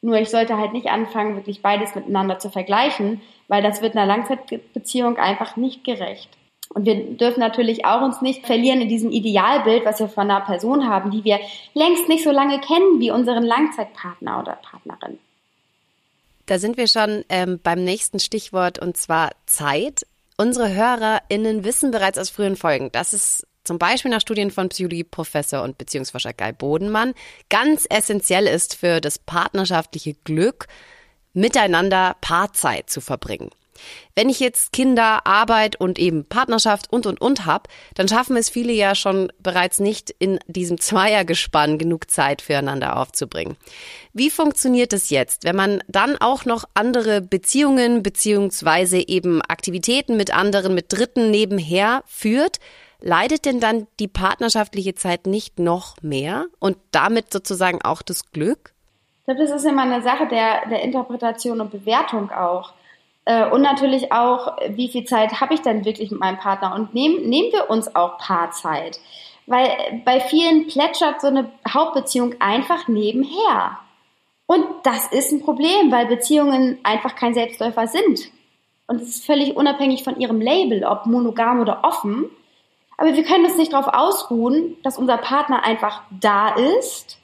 [0.07, 4.05] Nur ich sollte halt nicht anfangen, wirklich beides miteinander zu vergleichen, weil das wird einer
[4.05, 6.29] Langzeitbeziehung einfach nicht gerecht.
[6.69, 10.45] Und wir dürfen natürlich auch uns nicht verlieren in diesem Idealbild, was wir von einer
[10.45, 11.41] Person haben, die wir
[11.73, 15.19] längst nicht so lange kennen wie unseren Langzeitpartner oder Partnerin.
[16.45, 20.07] Da sind wir schon ähm, beim nächsten Stichwort und zwar Zeit.
[20.37, 25.61] Unsere HörerInnen wissen bereits aus früheren Folgen, dass es zum Beispiel nach Studien von Psychologieprofessor
[25.61, 27.13] und Beziehungsforscher Guy Bodenmann,
[27.49, 30.67] ganz essentiell ist für das partnerschaftliche Glück,
[31.33, 33.51] miteinander Paarzeit zu verbringen.
[34.15, 38.49] Wenn ich jetzt Kinder, Arbeit und eben Partnerschaft und und und hab, dann schaffen es
[38.49, 43.55] viele ja schon bereits nicht in diesem Zweiergespann genug Zeit füreinander aufzubringen.
[44.13, 50.33] Wie funktioniert es jetzt, wenn man dann auch noch andere Beziehungen beziehungsweise eben Aktivitäten mit
[50.33, 52.57] anderen, mit Dritten nebenher führt?
[52.99, 58.73] Leidet denn dann die partnerschaftliche Zeit nicht noch mehr und damit sozusagen auch das Glück?
[59.19, 62.73] Ich glaube, das ist immer eine Sache der, der Interpretation und Bewertung auch.
[63.25, 66.73] Äh, und natürlich auch, wie viel Zeit habe ich denn wirklich mit meinem Partner?
[66.73, 68.99] Und nehmen, nehmen wir uns auch Paarzeit.
[69.45, 73.79] Weil bei vielen plätschert so eine Hauptbeziehung einfach nebenher.
[74.45, 78.31] Und das ist ein Problem, weil Beziehungen einfach kein Selbstläufer sind.
[78.87, 82.29] Und es ist völlig unabhängig von ihrem Label, ob monogam oder offen.
[82.97, 87.17] Aber wir können uns nicht darauf ausruhen, dass unser Partner einfach da ist,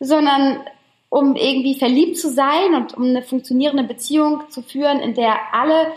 [0.00, 0.60] sondern
[1.08, 5.92] um irgendwie verliebt zu sein und um eine funktionierende Beziehung zu führen, in der alle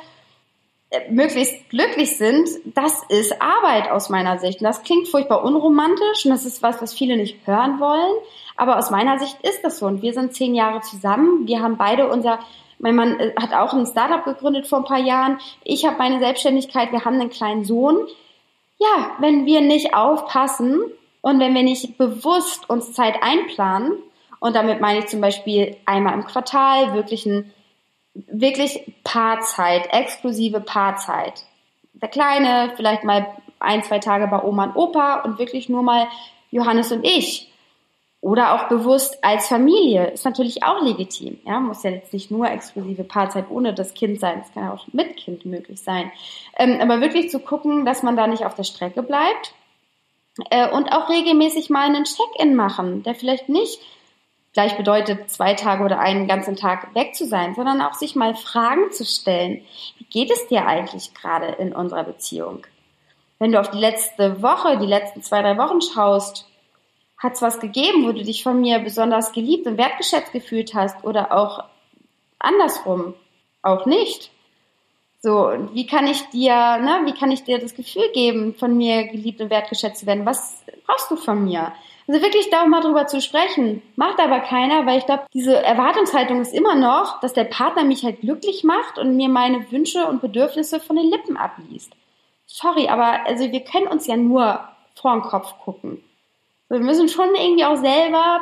[0.92, 4.60] äh, möglichst glücklich sind, das ist Arbeit aus meiner Sicht.
[4.60, 8.14] Und das klingt furchtbar unromantisch und das ist was, was viele nicht hören wollen.
[8.58, 9.88] Aber aus meiner Sicht ist das so.
[9.88, 11.48] Und wir sind zehn Jahre zusammen.
[11.48, 12.40] Wir haben beide unser,
[12.78, 15.40] mein Mann äh, hat auch ein Startup gegründet vor ein paar Jahren.
[15.64, 16.92] Ich habe meine Selbstständigkeit.
[16.92, 18.06] Wir haben einen kleinen Sohn
[18.78, 20.82] ja, wenn wir nicht aufpassen
[21.22, 23.98] und wenn wir nicht bewusst uns Zeit einplanen,
[24.46, 27.52] und damit meine ich zum Beispiel einmal im Quartal wirklich ein,
[28.14, 31.46] wirklich Paarzeit, exklusive Paarzeit.
[31.94, 33.26] Der Kleine, vielleicht mal
[33.60, 36.08] ein, zwei Tage bei Oma und Opa und wirklich nur mal
[36.52, 37.52] Johannes und ich.
[38.26, 41.38] Oder auch bewusst als Familie ist natürlich auch legitim.
[41.46, 44.42] Ja, muss ja jetzt nicht nur exklusive Paarzeit ohne das Kind sein.
[44.44, 46.12] Es kann auch mit Kind möglich sein.
[46.58, 49.54] Ähm, aber wirklich zu gucken, dass man da nicht auf der Strecke bleibt.
[50.50, 53.80] Äh, und auch regelmäßig mal einen Check-in machen, der vielleicht nicht
[54.54, 58.34] gleich bedeutet, zwei Tage oder einen ganzen Tag weg zu sein, sondern auch sich mal
[58.34, 59.62] Fragen zu stellen.
[60.00, 62.66] Wie geht es dir eigentlich gerade in unserer Beziehung?
[63.38, 66.48] Wenn du auf die letzte Woche, die letzten zwei, drei Wochen schaust,
[67.18, 71.04] hat es was gegeben, wo du dich von mir besonders geliebt und wertgeschätzt gefühlt hast
[71.04, 71.64] oder auch
[72.40, 73.14] andersrum
[73.62, 74.32] auch nicht.
[75.20, 79.08] So, wie kann ich dir, ne, wie kann ich dir das Gefühl geben, von mir
[79.08, 80.26] geliebt und wertgeschätzt zu werden?
[80.26, 81.74] Was brauchst du von mir?
[82.08, 83.82] Also wirklich da mal drüber zu sprechen.
[83.96, 88.04] Macht aber keiner, weil ich glaube, diese Erwartungshaltung ist immer noch, dass der Partner mich
[88.04, 91.94] halt glücklich macht und mir meine Wünsche und Bedürfnisse von den Lippen abliest.
[92.46, 94.60] Sorry, aber also wir können uns ja nur
[94.94, 96.04] vor den Kopf gucken.
[96.70, 98.42] Wir müssen schon irgendwie auch selber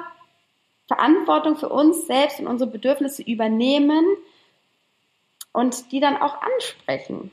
[0.87, 4.05] Verantwortung für uns selbst und unsere Bedürfnisse übernehmen
[5.51, 7.31] und die dann auch ansprechen.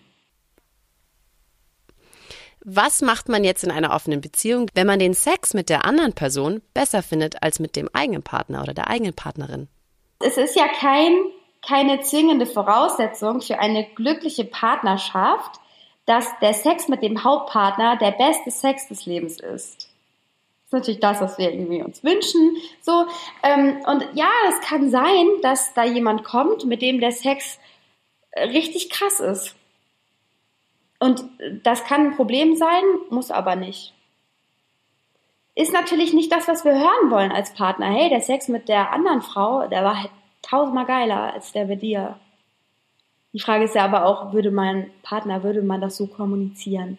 [2.62, 6.12] Was macht man jetzt in einer offenen Beziehung, wenn man den Sex mit der anderen
[6.12, 9.68] Person besser findet als mit dem eigenen Partner oder der eigenen Partnerin?
[10.18, 11.14] Es ist ja kein,
[11.66, 15.58] keine zwingende Voraussetzung für eine glückliche Partnerschaft,
[16.04, 19.89] dass der Sex mit dem Hauptpartner der beste Sex des Lebens ist
[20.70, 22.56] ist natürlich das, was wir irgendwie uns wünschen.
[22.80, 23.04] So
[23.42, 27.58] ähm, und ja, es kann sein, dass da jemand kommt, mit dem der Sex
[28.30, 29.56] äh, richtig krass ist.
[31.00, 31.24] Und
[31.64, 33.94] das kann ein Problem sein, muss aber nicht.
[35.56, 37.86] Ist natürlich nicht das, was wir hören wollen als Partner.
[37.86, 41.82] Hey, der Sex mit der anderen Frau, der war halt tausendmal geiler als der mit
[41.82, 42.20] dir.
[43.32, 46.98] Die Frage ist ja aber auch, würde mein Partner, würde man das so kommunizieren?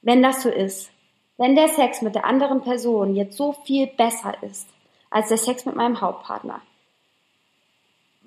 [0.00, 0.92] Wenn das so ist,
[1.38, 4.68] wenn der Sex mit der anderen Person jetzt so viel besser ist
[5.08, 6.60] als der Sex mit meinem Hauptpartner,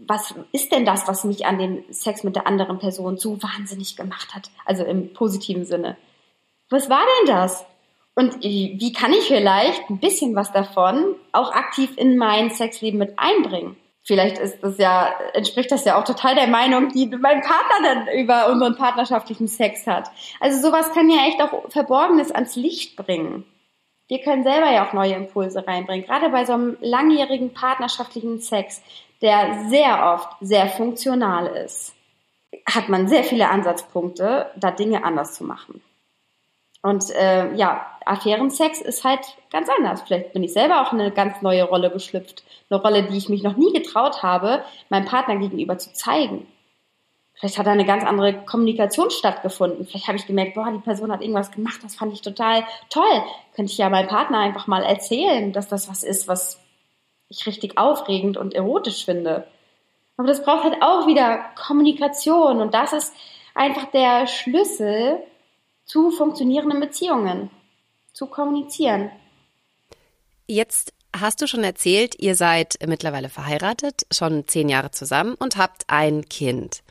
[0.07, 3.95] was ist denn das, was mich an dem Sex mit der anderen Person so wahnsinnig
[3.95, 4.49] gemacht hat?
[4.65, 5.95] Also im positiven Sinne.
[6.69, 7.65] Was war denn das?
[8.15, 13.19] Und wie kann ich vielleicht ein bisschen was davon auch aktiv in mein Sexleben mit
[13.19, 13.77] einbringen?
[14.11, 18.07] Vielleicht ist das ja, entspricht das ja auch total der Meinung, die mein Partner dann
[18.19, 20.11] über unseren partnerschaftlichen Sex hat.
[20.41, 23.45] Also sowas kann ja echt auch Verborgenes ans Licht bringen.
[24.09, 26.05] Wir können selber ja auch neue Impulse reinbringen.
[26.05, 28.81] Gerade bei so einem langjährigen partnerschaftlichen Sex,
[29.21, 31.93] der sehr oft sehr funktional ist,
[32.65, 35.81] hat man sehr viele Ansatzpunkte, da Dinge anders zu machen.
[36.81, 40.01] Und äh, ja, Affärensex ist halt ganz anders.
[40.01, 42.43] Vielleicht bin ich selber auch eine ganz neue Rolle geschlüpft.
[42.69, 46.47] Eine Rolle, die ich mich noch nie getraut habe, meinem Partner gegenüber zu zeigen.
[47.33, 49.87] Vielleicht hat da eine ganz andere Kommunikation stattgefunden.
[49.87, 53.23] Vielleicht habe ich gemerkt, boah, die Person hat irgendwas gemacht, das fand ich total toll.
[53.55, 56.59] Könnte ich ja meinem Partner einfach mal erzählen, dass das was ist, was
[57.29, 59.47] ich richtig aufregend und erotisch finde.
[60.17, 63.13] Aber das braucht halt auch wieder Kommunikation und das ist
[63.55, 65.23] einfach der Schlüssel
[65.85, 67.49] zu funktionierenden Beziehungen,
[68.13, 69.11] zu kommunizieren.
[70.47, 75.83] Jetzt hast du schon erzählt, ihr seid mittlerweile verheiratet, schon zehn Jahre zusammen und habt
[75.87, 76.83] ein Kind.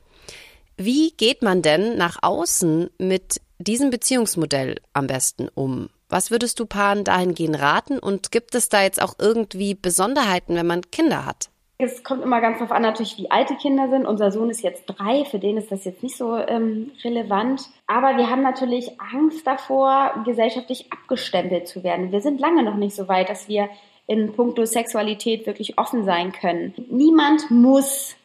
[0.76, 5.90] Wie geht man denn nach außen mit diesem Beziehungsmodell am besten um?
[6.08, 10.66] Was würdest du Paaren dahingehend raten und gibt es da jetzt auch irgendwie Besonderheiten, wenn
[10.66, 11.49] man Kinder hat?
[11.82, 14.06] Es kommt immer ganz darauf an, natürlich, wie alt die Kinder sind.
[14.06, 17.62] Unser Sohn ist jetzt drei, für den ist das jetzt nicht so ähm, relevant.
[17.86, 22.12] Aber wir haben natürlich Angst davor, gesellschaftlich abgestempelt zu werden.
[22.12, 23.68] Wir sind lange noch nicht so weit, dass wir
[24.06, 26.74] in puncto Sexualität wirklich offen sein können.
[26.90, 28.16] Niemand muss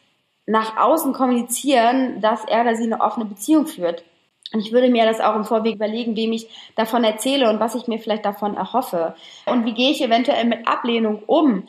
[0.46, 4.04] nach außen kommunizieren, dass er oder sie eine offene Beziehung führt.
[4.52, 7.74] Und ich würde mir das auch im Vorweg überlegen, wem ich davon erzähle und was
[7.74, 9.14] ich mir vielleicht davon erhoffe.
[9.46, 11.64] Und wie gehe ich eventuell mit Ablehnung um?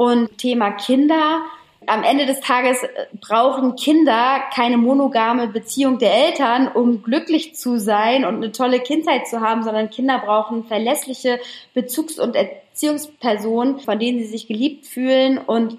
[0.00, 1.42] Und Thema Kinder.
[1.84, 2.88] Am Ende des Tages äh,
[3.20, 9.26] brauchen Kinder keine monogame Beziehung der Eltern, um glücklich zu sein und eine tolle Kindheit
[9.28, 11.38] zu haben, sondern Kinder brauchen verlässliche
[11.74, 15.76] Bezugs- und Erziehungspersonen, von denen sie sich geliebt fühlen und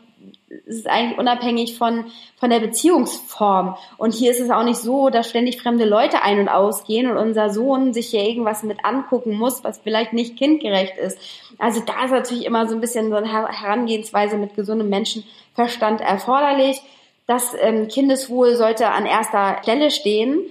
[0.67, 2.05] es ist eigentlich unabhängig von,
[2.37, 3.77] von der Beziehungsform.
[3.97, 7.17] Und hier ist es auch nicht so, dass ständig fremde Leute ein- und ausgehen und
[7.17, 11.17] unser Sohn sich hier irgendwas mit angucken muss, was vielleicht nicht kindgerecht ist.
[11.57, 16.81] Also da ist natürlich immer so ein bisschen so eine Herangehensweise mit gesundem Menschenverstand erforderlich.
[17.27, 20.41] Das ähm, Kindeswohl sollte an erster Stelle stehen.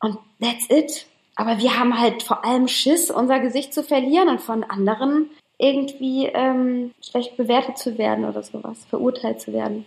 [0.00, 1.06] Und that's it.
[1.36, 6.26] Aber wir haben halt vor allem Schiss, unser Gesicht zu verlieren und von anderen irgendwie
[6.26, 9.84] ähm, schlecht bewertet zu werden oder sowas, verurteilt zu werden.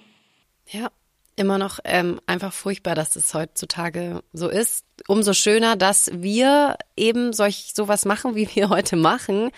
[0.67, 0.89] Ja,
[1.37, 4.85] immer noch ähm, einfach furchtbar, dass es heutzutage so ist.
[5.07, 9.51] Umso schöner, dass wir eben solch sowas machen, wie wir heute machen,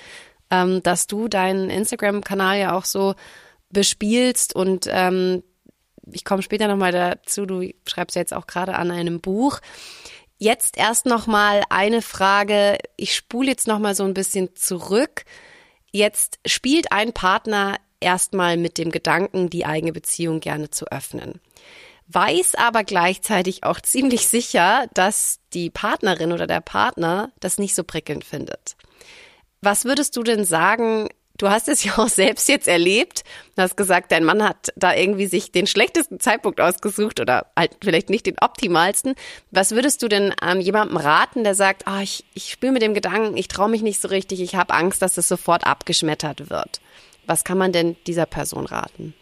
[0.52, 3.16] ähm, dass du deinen Instagram-Kanal ja auch so
[3.70, 5.44] bespielst und ähm,
[6.12, 9.60] ich komme später nochmal dazu, du schreibst ja jetzt auch gerade an einem Buch.
[10.38, 12.78] Jetzt erst nochmal eine Frage.
[12.98, 15.24] Ich spule jetzt nochmal so ein bisschen zurück.
[15.96, 21.40] Jetzt spielt ein Partner erstmal mit dem Gedanken, die eigene Beziehung gerne zu öffnen.
[22.08, 27.84] Weiß aber gleichzeitig auch ziemlich sicher, dass die Partnerin oder der Partner das nicht so
[27.84, 28.76] prickelnd findet.
[29.62, 33.24] Was würdest du denn sagen, Du hast es ja auch selbst jetzt erlebt.
[33.56, 37.78] Du hast gesagt, dein Mann hat da irgendwie sich den schlechtesten Zeitpunkt ausgesucht oder halt
[37.82, 39.16] vielleicht nicht den optimalsten.
[39.52, 42.94] Was würdest du denn ähm, jemandem raten, der sagt, oh, ich, ich spiele mit dem
[42.94, 46.82] Gedanken, ich traue mich nicht so richtig, ich habe Angst, dass es sofort abgeschmettert wird?
[47.26, 49.14] Was kann man denn dieser Person raten?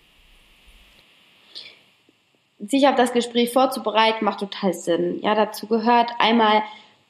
[2.59, 5.19] Sich auf das Gespräch vorzubereiten, macht total Sinn.
[5.23, 6.61] Ja, dazu gehört einmal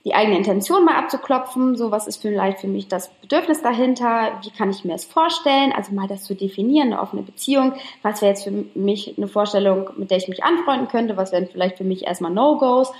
[0.03, 4.49] die eigene Intention mal abzuklopfen, so was ist vielleicht für mich das Bedürfnis dahinter, wie
[4.49, 8.31] kann ich mir das vorstellen, also mal das zu definieren, eine offene Beziehung, was wäre
[8.31, 11.83] jetzt für mich eine Vorstellung, mit der ich mich anfreunden könnte, was wären vielleicht für
[11.83, 12.91] mich erstmal No-Gos?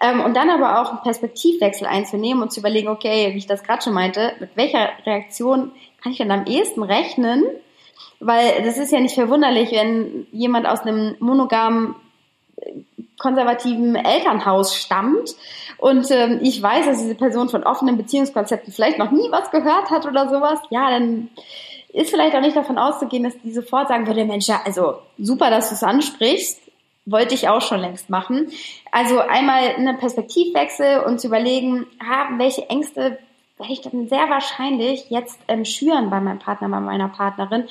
[0.00, 3.62] Ähm, und dann aber auch einen Perspektivwechsel einzunehmen und zu überlegen, okay, wie ich das
[3.62, 7.44] gerade schon meinte, mit welcher Reaktion kann ich denn am ehesten rechnen,
[8.20, 11.94] weil das ist ja nicht verwunderlich, wenn jemand aus einem monogamen
[13.18, 15.34] konservativen Elternhaus stammt
[15.78, 19.90] und ähm, ich weiß, dass diese Person von offenen Beziehungskonzepten vielleicht noch nie was gehört
[19.90, 21.30] hat oder sowas, ja, dann
[21.92, 25.50] ist vielleicht auch nicht davon auszugehen, dass die sofort sagen würde, Mensch, ja, also super,
[25.50, 26.60] dass du es ansprichst,
[27.06, 28.50] wollte ich auch schon längst machen.
[28.92, 33.18] Also einmal einen Perspektivwechsel und zu überlegen, ah, welche Ängste
[33.56, 37.68] werde ich dann sehr wahrscheinlich jetzt ähm, schüren bei meinem Partner, bei meiner Partnerin.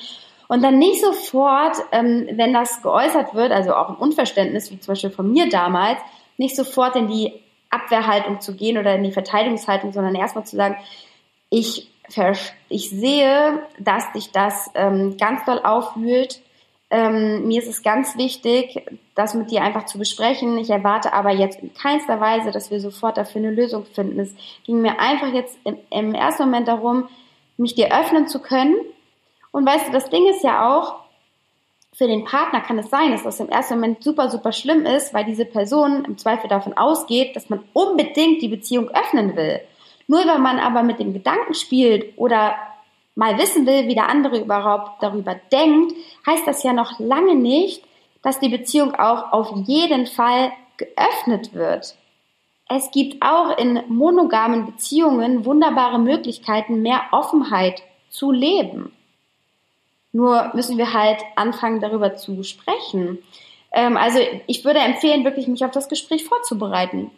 [0.48, 4.92] Und dann nicht sofort, ähm, wenn das geäußert wird, also auch ein Unverständnis, wie zum
[4.92, 5.98] Beispiel von mir damals,
[6.38, 7.34] nicht sofort in die
[7.70, 10.76] Abwehrhaltung zu gehen oder in die Verteidigungshaltung, sondern erstmal zu sagen,
[11.50, 11.90] ich,
[12.70, 16.40] ich sehe, dass dich das ähm, ganz doll aufwühlt.
[16.90, 18.82] Ähm, mir ist es ganz wichtig,
[19.14, 20.56] das mit dir einfach zu besprechen.
[20.56, 24.18] Ich erwarte aber jetzt in keinster Weise, dass wir sofort dafür eine Lösung finden.
[24.18, 24.34] Es
[24.64, 27.08] ging mir einfach jetzt im, im ersten Moment darum,
[27.58, 28.76] mich dir öffnen zu können.
[29.58, 31.00] Und weißt du, das Ding ist ja auch,
[31.92, 35.12] für den Partner kann es sein, dass das im ersten Moment super, super schlimm ist,
[35.12, 39.60] weil diese Person im Zweifel davon ausgeht, dass man unbedingt die Beziehung öffnen will.
[40.06, 42.54] Nur wenn man aber mit dem Gedanken spielt oder
[43.16, 45.92] mal wissen will, wie der andere überhaupt darüber denkt,
[46.24, 47.82] heißt das ja noch lange nicht,
[48.22, 51.96] dass die Beziehung auch auf jeden Fall geöffnet wird.
[52.68, 58.92] Es gibt auch in monogamen Beziehungen wunderbare Möglichkeiten, mehr Offenheit zu leben.
[60.12, 63.18] Nur müssen wir halt anfangen, darüber zu sprechen.
[63.72, 67.10] Ähm, also ich würde empfehlen, wirklich mich auf das Gespräch vorzubereiten.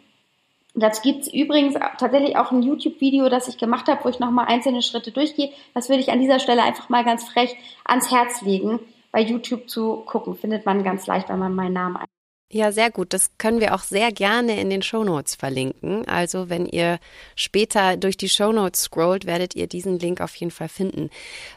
[0.73, 4.45] Dazu gibt es übrigens tatsächlich auch ein YouTube-Video, das ich gemacht habe, wo ich nochmal
[4.47, 5.51] einzelne Schritte durchgehe.
[5.73, 8.79] Das würde ich an dieser Stelle einfach mal ganz frech ans Herz legen,
[9.11, 10.35] bei YouTube zu gucken.
[10.35, 12.05] Findet man ganz leicht, wenn man meinen Namen ein.
[12.53, 13.13] Ja, sehr gut.
[13.13, 16.05] Das können wir auch sehr gerne in den Show Notes verlinken.
[16.07, 16.99] Also wenn ihr
[17.35, 21.09] später durch die Show Notes scrollt, werdet ihr diesen Link auf jeden Fall finden.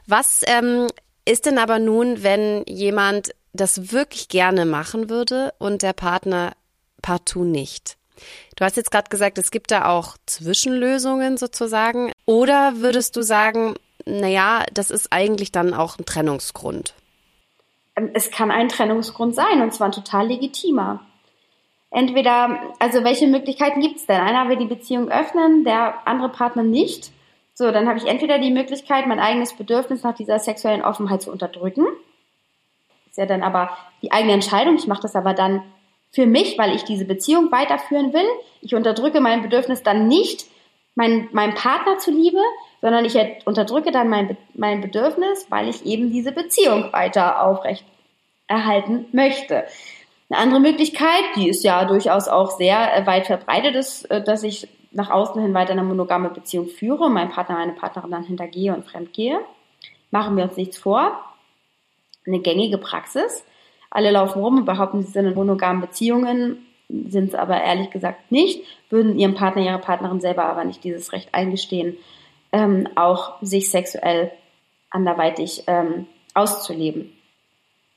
[0.07, 0.87] Was ähm,
[1.25, 6.53] ist denn aber nun, wenn jemand das wirklich gerne machen würde und der Partner
[7.03, 7.97] partout nicht?
[8.57, 12.13] Du hast jetzt gerade gesagt, es gibt da auch Zwischenlösungen sozusagen.
[12.27, 13.75] Oder würdest du sagen,
[14.07, 16.95] naja, das ist eigentlich dann auch ein Trennungsgrund?
[17.97, 21.01] Ähm, es kann ein Trennungsgrund sein und zwar ein total legitimer.
[21.91, 24.21] Entweder, also welche Möglichkeiten gibt es denn?
[24.21, 27.13] Einer will die Beziehung öffnen, der andere Partner nicht.
[27.55, 31.31] So, dann habe ich entweder die Möglichkeit, mein eigenes Bedürfnis nach dieser sexuellen Offenheit zu
[31.31, 31.87] unterdrücken.
[33.09, 33.71] Ist ja dann aber
[34.03, 34.77] die eigene Entscheidung.
[34.77, 35.63] Ich mache das aber dann
[36.11, 38.27] für mich, weil ich diese Beziehung weiterführen will.
[38.61, 40.47] Ich unterdrücke mein Bedürfnis dann nicht
[40.97, 42.39] mein, meinem Partner zuliebe,
[42.81, 47.85] sondern ich unterdrücke dann mein, mein Bedürfnis, weil ich eben diese Beziehung weiter aufrecht
[48.47, 49.65] erhalten möchte.
[50.29, 54.43] Eine andere Möglichkeit, die ist ja durchaus auch sehr äh, weit verbreitet ist, äh, dass
[54.43, 58.25] ich nach außen hin weiter eine monogame Beziehung führe und meinem Partner, meine Partnerin dann
[58.25, 59.41] hintergehe und fremdgehe.
[60.11, 61.21] Machen wir uns nichts vor.
[62.27, 63.45] Eine gängige Praxis.
[63.91, 68.31] Alle laufen rum und behaupten, sie sind in monogamen Beziehungen, sind es aber ehrlich gesagt
[68.33, 71.97] nicht, würden ihrem Partner, ihrer Partnerin selber aber nicht dieses Recht eingestehen,
[72.53, 74.33] ähm, auch sich sexuell
[74.91, 77.13] anderweitig ähm, auszuleben.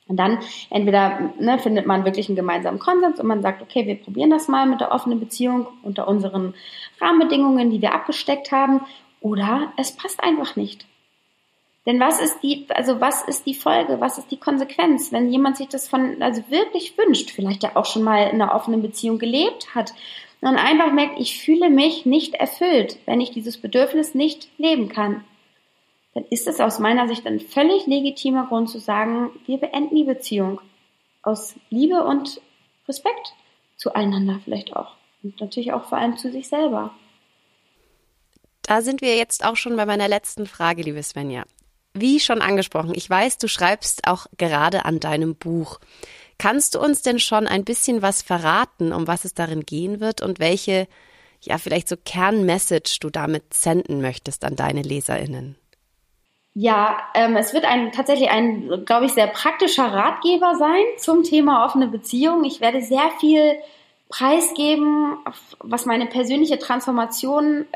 [0.08, 0.40] Und dann
[0.70, 4.48] entweder ne, findet man wirklich einen gemeinsamen Konsens und man sagt, okay, wir probieren das
[4.48, 6.54] mal mit der offenen Beziehung unter unseren
[7.02, 8.82] Rahmenbedingungen, die wir abgesteckt haben,
[9.20, 10.86] oder es passt einfach nicht.
[11.86, 15.56] Denn was ist die, also was ist die Folge, was ist die Konsequenz, wenn jemand
[15.56, 19.20] sich das von, also wirklich wünscht, vielleicht ja auch schon mal in einer offenen Beziehung
[19.20, 19.94] gelebt hat
[20.42, 25.24] und einfach merkt, ich fühle mich nicht erfüllt, wenn ich dieses Bedürfnis nicht leben kann,
[26.18, 30.04] dann ist es aus meiner Sicht ein völlig legitimer Grund zu sagen, wir beenden die
[30.04, 30.60] Beziehung
[31.22, 32.42] aus Liebe und
[32.88, 33.36] Respekt
[33.76, 36.90] zueinander vielleicht auch und natürlich auch vor allem zu sich selber.
[38.64, 41.44] Da sind wir jetzt auch schon bei meiner letzten Frage, liebe Svenja.
[41.94, 45.80] Wie schon angesprochen, ich weiß, du schreibst auch gerade an deinem Buch.
[46.40, 50.24] Kannst du uns denn schon ein bisschen was verraten, um was es darin gehen wird
[50.24, 50.88] und welche,
[51.42, 55.58] ja, vielleicht so Kernmessage du damit senden möchtest an deine LeserInnen?
[56.60, 61.64] Ja, ähm, es wird ein tatsächlich ein, glaube ich, sehr praktischer Ratgeber sein zum Thema
[61.64, 62.44] offene Beziehung.
[62.46, 63.60] Ich werde sehr viel
[64.10, 65.20] preisgeben,
[65.60, 67.68] was meine persönliche Transformation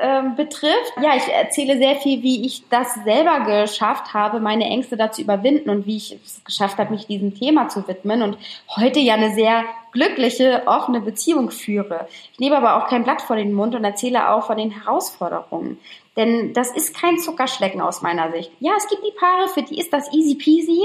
[0.00, 0.92] ähm, betrifft.
[1.02, 5.70] Ja, ich erzähle sehr viel, wie ich das selber geschafft habe, meine Ängste dazu überwinden
[5.70, 8.38] und wie ich es geschafft habe, mich diesem Thema zu widmen und
[8.76, 12.06] heute ja eine sehr glückliche, offene Beziehung führe.
[12.32, 15.78] Ich nehme aber auch kein Blatt vor den Mund und erzähle auch von den Herausforderungen.
[16.16, 18.52] Denn das ist kein Zuckerschlecken aus meiner Sicht.
[18.60, 20.82] Ja, es gibt die Paare, für die ist das easy peasy,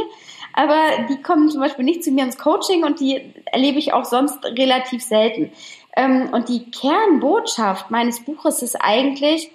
[0.54, 4.06] aber die kommen zum Beispiel nicht zu mir ins Coaching und die erlebe ich auch
[4.06, 5.52] sonst relativ selten.
[5.96, 9.52] Ähm, und die Kernbotschaft meines Buches ist eigentlich,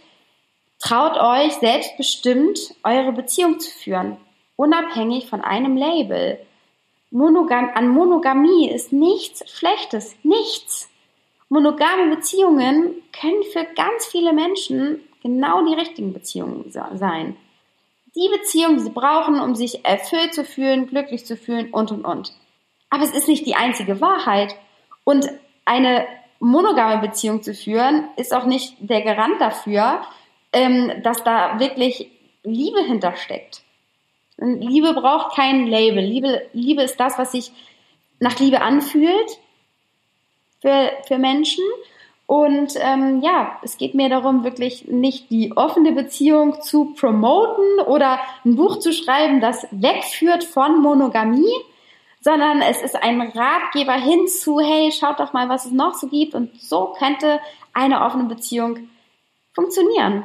[0.78, 4.16] traut euch selbstbestimmt eure Beziehung zu führen,
[4.56, 6.38] unabhängig von einem Label.
[7.10, 10.88] Monogam an Monogamie ist nichts Schlechtes, nichts.
[11.48, 17.36] Monogame Beziehungen können für ganz viele Menschen genau die richtigen Beziehungen sein.
[18.14, 22.04] Die Beziehung, die sie brauchen, um sich erfüllt zu fühlen, glücklich zu fühlen und und
[22.04, 22.32] und.
[22.90, 24.54] Aber es ist nicht die einzige Wahrheit.
[25.04, 25.26] Und
[25.64, 26.06] eine
[26.38, 30.02] monogame Beziehung zu führen, ist auch nicht der Garant dafür,
[30.52, 32.10] ähm, dass da wirklich
[32.42, 33.62] Liebe hintersteckt.
[34.38, 36.04] Liebe braucht kein Label.
[36.04, 37.50] Liebe, Liebe ist das, was sich
[38.20, 39.38] nach Liebe anfühlt
[40.60, 41.64] für, für Menschen.
[42.26, 48.20] Und ähm, ja, es geht mir darum, wirklich nicht die offene Beziehung zu promoten oder
[48.44, 51.50] ein Buch zu schreiben, das wegführt von Monogamie,
[52.20, 56.34] sondern es ist ein Ratgeber hinzu, hey, schaut doch mal, was es noch so gibt.
[56.34, 57.40] Und so könnte
[57.72, 58.88] eine offene Beziehung
[59.54, 60.24] funktionieren.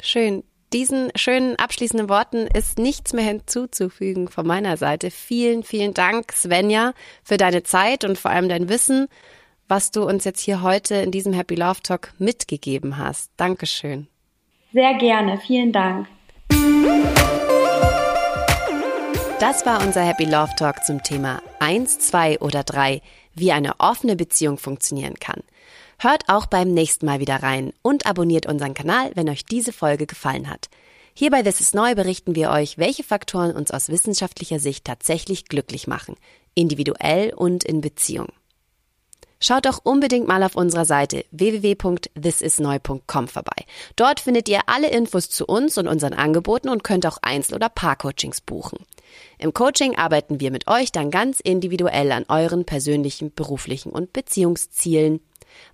[0.00, 0.44] Schön.
[0.72, 5.10] Diesen schönen abschließenden Worten ist nichts mehr hinzuzufügen von meiner Seite.
[5.10, 6.92] Vielen, vielen Dank, Svenja,
[7.24, 9.08] für deine Zeit und vor allem dein Wissen,
[9.66, 13.30] was du uns jetzt hier heute in diesem Happy Love Talk mitgegeben hast.
[13.38, 14.08] Dankeschön.
[14.74, 15.38] Sehr gerne.
[15.38, 16.06] Vielen Dank.
[19.40, 23.00] Das war unser Happy Love Talk zum Thema 1, 2 oder 3,
[23.36, 25.44] wie eine offene Beziehung funktionieren kann.
[26.00, 30.06] Hört auch beim nächsten Mal wieder rein und abonniert unseren Kanal, wenn euch diese Folge
[30.06, 30.68] gefallen hat.
[31.14, 35.44] Hier bei This is Neu berichten wir euch, welche Faktoren uns aus wissenschaftlicher Sicht tatsächlich
[35.44, 36.16] glücklich machen,
[36.56, 38.32] individuell und in Beziehung.
[39.40, 43.64] Schaut doch unbedingt mal auf unserer Seite www.thisisneu.com vorbei.
[43.96, 47.68] Dort findet ihr alle Infos zu uns und unseren Angeboten und könnt auch Einzel- oder
[47.68, 48.78] Paar-Coachings buchen.
[49.38, 55.20] Im Coaching arbeiten wir mit euch dann ganz individuell an euren persönlichen, beruflichen und Beziehungszielen.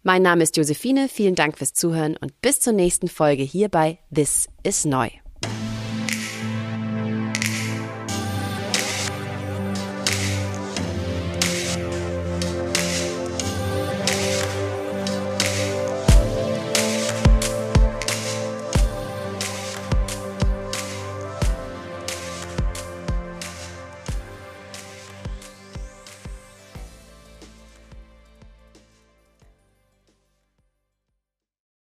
[0.03, 3.99] Mein Name ist Josephine, vielen Dank fürs Zuhören und bis zur nächsten Folge hier bei
[4.15, 5.09] This is Neu.